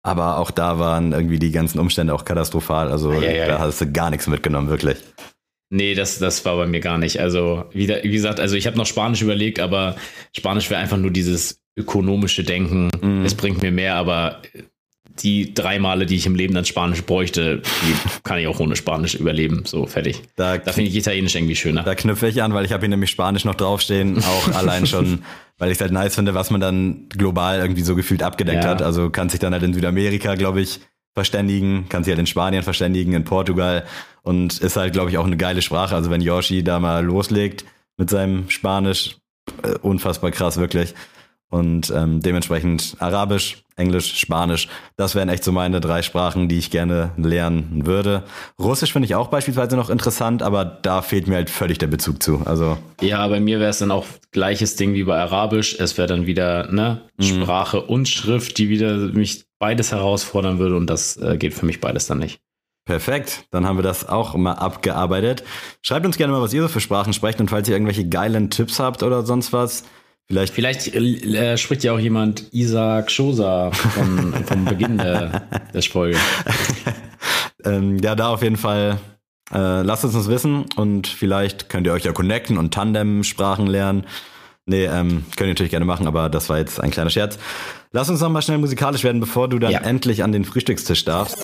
[0.01, 2.89] Aber auch da waren irgendwie die ganzen Umstände auch katastrophal.
[2.89, 4.97] Also Ja, ja, da hast du gar nichts mitgenommen, wirklich.
[5.71, 7.19] Nee, das, das war bei mir gar nicht.
[7.19, 9.97] Also, wie, wie gesagt, also ich habe noch Spanisch überlegt, aber
[10.35, 12.89] Spanisch wäre einfach nur dieses ökonomische Denken.
[13.01, 13.23] Mhm.
[13.25, 14.41] Es bringt mir mehr, aber
[15.23, 18.75] die drei Male, die ich im Leben dann Spanisch bräuchte, die kann ich auch ohne
[18.75, 19.63] Spanisch überleben.
[19.65, 20.21] So, fertig.
[20.35, 21.83] Da, Da finde ich Italienisch irgendwie schöner.
[21.83, 24.19] da knüpfe ich an, weil ich habe hier nämlich Spanisch noch draufstehen.
[24.23, 25.23] Auch allein schon,
[25.57, 28.69] weil ich es halt nice finde, was man dann global irgendwie so gefühlt abgedeckt Ja.
[28.69, 28.81] hat.
[28.81, 30.79] Also kann sich dann halt in Südamerika, glaube ich,
[31.13, 33.85] verständigen, kann sich halt in Spanien verständigen, in Portugal
[34.21, 35.95] und ist halt, glaube ich, auch eine geile Sprache.
[35.95, 37.65] Also wenn Yoshi da mal loslegt
[37.97, 39.17] mit seinem Spanisch,
[39.63, 40.93] äh, unfassbar krass, wirklich.
[41.49, 44.67] Und ähm, dementsprechend Arabisch, Englisch, Spanisch.
[44.97, 48.23] Das wären echt so meine drei Sprachen, die ich gerne lernen würde.
[48.59, 52.21] Russisch finde ich auch beispielsweise noch interessant, aber da fehlt mir halt völlig der Bezug
[52.21, 52.41] zu.
[52.45, 55.79] Also Ja, bei mir wäre es dann auch gleiches Ding wie bei Arabisch.
[55.79, 60.87] Es wäre dann wieder ne, Sprache und Schrift, die wieder mich beides herausfordern würde und
[60.87, 62.39] das äh, geht für mich beides dann nicht.
[62.85, 65.43] Perfekt, dann haben wir das auch mal abgearbeitet.
[65.83, 68.49] Schreibt uns gerne mal, was ihr so für Sprachen sprecht und falls ihr irgendwelche geilen
[68.49, 69.83] Tipps habt oder sonst was,
[70.29, 76.17] vielleicht Vielleicht äh, spricht ja auch jemand Isaac Schosa von, vom Beginn der, der Folge.
[77.65, 78.99] ähm, ja, da auf jeden Fall
[79.51, 84.05] äh, lasst es uns wissen und vielleicht könnt ihr euch ja connecten und Tandem-Sprachen lernen.
[84.65, 87.39] Nee, ähm, könnt ihr natürlich gerne machen, aber das war jetzt ein kleiner Scherz.
[87.91, 89.79] Lass uns noch mal schnell musikalisch werden, bevor du dann Ja.
[89.79, 91.37] endlich an den Frühstückstisch darfst.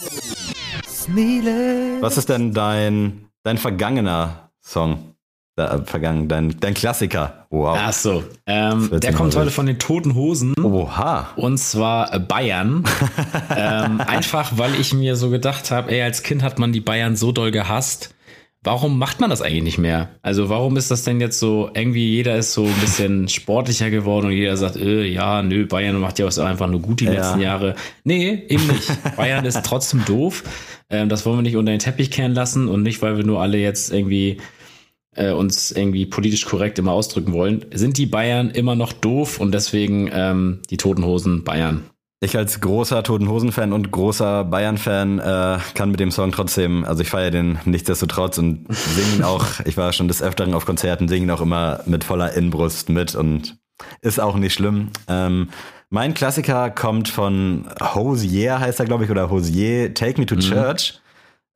[2.02, 5.15] Was ist denn dein, dein vergangener Song?
[5.58, 7.46] Da, äh, vergangen, dein, dein Klassiker.
[7.50, 7.78] Wow.
[7.80, 10.54] Ach so, ähm, der kommt heute von den Toten Hosen.
[10.62, 11.30] Oha.
[11.38, 12.84] Und zwar äh, Bayern.
[13.56, 17.16] ähm, einfach, weil ich mir so gedacht habe, ey, als Kind hat man die Bayern
[17.16, 18.14] so doll gehasst.
[18.64, 20.10] Warum macht man das eigentlich nicht mehr?
[20.24, 24.26] Also warum ist das denn jetzt so, irgendwie jeder ist so ein bisschen sportlicher geworden
[24.26, 27.12] und jeder sagt, äh, ja, nö, Bayern macht ja auch einfach nur gut die Ja.
[27.14, 27.76] letzten Jahre.
[28.04, 28.92] Nee, eben nicht.
[29.16, 30.44] Bayern ist trotzdem doof.
[30.90, 33.40] Ähm, das wollen wir nicht unter den Teppich kehren lassen und nicht, weil wir nur
[33.42, 34.38] alle jetzt irgendwie
[35.16, 39.54] äh, uns irgendwie politisch korrekt immer ausdrücken wollen, sind die Bayern immer noch doof und
[39.54, 41.84] deswegen ähm, die Toten Hosen Bayern.
[42.22, 47.02] Ich als großer Toten Hosen-Fan und großer Bayern-Fan äh, kann mit dem Song trotzdem, also
[47.04, 51.08] ich feiere den nichtsdestotrotz und singe ihn auch, ich war schon des Öfteren auf Konzerten,
[51.08, 53.58] singe ihn auch immer mit voller Inbrust mit und
[54.02, 54.90] ist auch nicht schlimm.
[55.08, 55.50] Ähm,
[55.90, 61.00] mein Klassiker kommt von Hosier, heißt er, glaube ich, oder Hosier, Take Me to Church.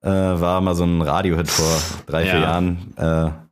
[0.01, 2.41] Äh, war mal so ein Radiohit vor drei, vier Ja.
[2.41, 2.93] Jahren.
[2.95, 3.48] Äh,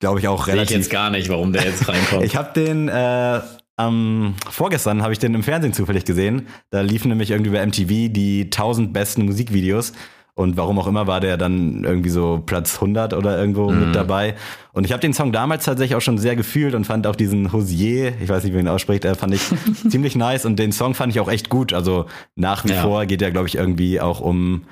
[0.00, 2.24] glaube ich auch Sehe ich relativ jetzt gar nicht, warum der jetzt reinkommt.
[2.24, 3.40] ich habe den äh,
[3.76, 6.48] am vorgestern habe ich den im Fernsehen zufällig gesehen.
[6.70, 9.92] Da liefen nämlich irgendwie bei MTV die 1000 besten Musikvideos
[10.34, 14.34] und warum auch immer war der dann irgendwie so Platz 100 oder irgendwo mit dabei.
[14.72, 17.52] Und ich habe den Song damals tatsächlich auch schon sehr gefühlt und fand auch diesen
[17.52, 19.42] Hosier, ich weiß nicht, wie man ihn ausspricht, äh, fand ich
[19.88, 21.72] ziemlich nice und den Song fand ich auch echt gut.
[21.72, 22.82] Also nach wie Ja.
[22.82, 24.62] vor geht ja, glaube ich, irgendwie auch um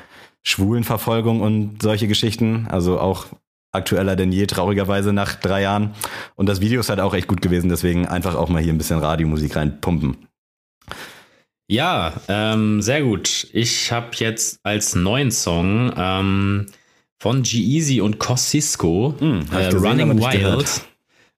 [0.42, 2.66] Schwulenverfolgung und solche Geschichten.
[2.70, 3.26] Also auch
[3.76, 5.94] aktueller denn je, traurigerweise nach drei Jahren.
[6.34, 8.78] Und das Video ist halt auch echt gut gewesen, deswegen einfach auch mal hier ein
[8.78, 10.16] bisschen Radiomusik reinpumpen.
[11.68, 13.48] ja, ähm, sehr gut.
[13.52, 16.66] Ich habe jetzt als neuen Song ähm,
[17.18, 20.82] von G-Eazy und Cosisco Hm, äh, gesehen, Running Wild.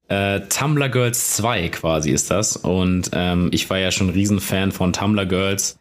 [0.09, 2.57] Äh, Tumblr Girls 2 quasi ist das.
[2.57, 5.78] Und ähm, ich war ja schon ein Riesenfan von Tumblr Girls.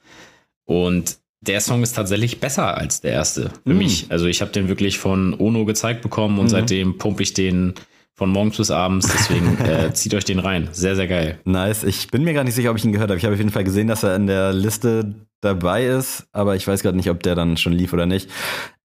[0.65, 3.77] Und der Song ist tatsächlich besser als der erste für Mm.
[3.77, 4.05] mich.
[4.09, 6.49] Also ich habe den wirklich von Ono gezeigt bekommen und Mhm.
[6.49, 7.73] seitdem pumpe ich den
[8.15, 9.07] von morgens bis abends.
[9.13, 10.69] Deswegen äh, zieht euch den rein.
[10.71, 11.39] Sehr, sehr geil.
[11.45, 11.83] Nice.
[11.83, 13.17] Ich bin mir gar nicht sicher, ob ich ihn gehört habe.
[13.19, 16.67] Ich habe auf jeden Fall gesehen, dass er in der Liste dabei ist, aber ich
[16.67, 18.27] weiß gerade nicht, ob der dann schon lief oder nicht.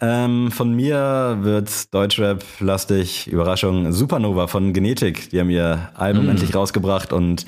[0.01, 3.29] Ähm, von mir wird's Deutschrap-lastig.
[3.29, 3.93] Überraschung.
[3.93, 5.31] Supernova von Genetik.
[5.31, 6.31] Die haben ihr Album Mm.
[6.31, 7.47] endlich rausgebracht und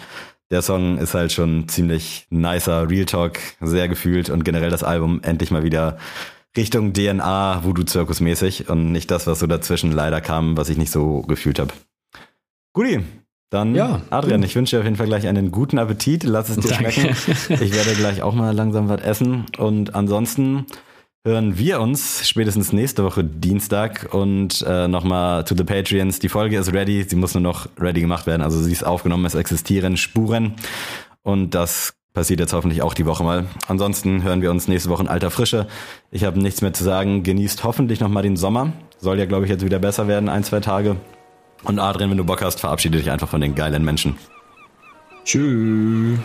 [0.54, 2.88] der Song ist halt schon ziemlich nicer.
[2.88, 5.98] Real Talk, sehr gefühlt und generell das Album endlich mal wieder
[6.56, 10.92] Richtung DNA, Voodoo-Zirkus mäßig und nicht das, was so dazwischen leider kam, was ich nicht
[10.92, 11.72] so gefühlt habe.
[12.72, 13.00] Guti,
[13.50, 14.48] dann Ja, Adrian, gut.
[14.48, 16.22] ich wünsche dir auf jeden Fall gleich einen guten Appetit.
[16.22, 16.92] Lass es dir Danke.
[16.92, 17.16] schmecken.
[17.64, 19.46] Ich werde gleich auch mal langsam was essen.
[19.58, 20.66] Und ansonsten
[21.26, 26.18] hören wir uns spätestens nächste Woche Dienstag und äh, nochmal to the Patreons.
[26.18, 28.42] Die Folge ist ready, sie muss nur noch ready gemacht werden.
[28.42, 30.54] Also sie ist aufgenommen, es existieren Spuren.
[31.22, 33.46] Und das passiert jetzt hoffentlich auch die Woche mal.
[33.68, 35.66] Ansonsten hören wir uns nächste Woche in alter Frische.
[36.10, 37.22] Ich habe nichts mehr zu sagen.
[37.22, 38.74] Genießt hoffentlich nochmal den Sommer.
[38.98, 40.96] Soll ja, glaube ich, jetzt wieder besser werden, ein, zwei Tage.
[41.62, 44.16] Und Adrian, wenn du Bock hast, verabschiede dich einfach von den geilen Menschen.
[45.24, 46.18] Tschüss.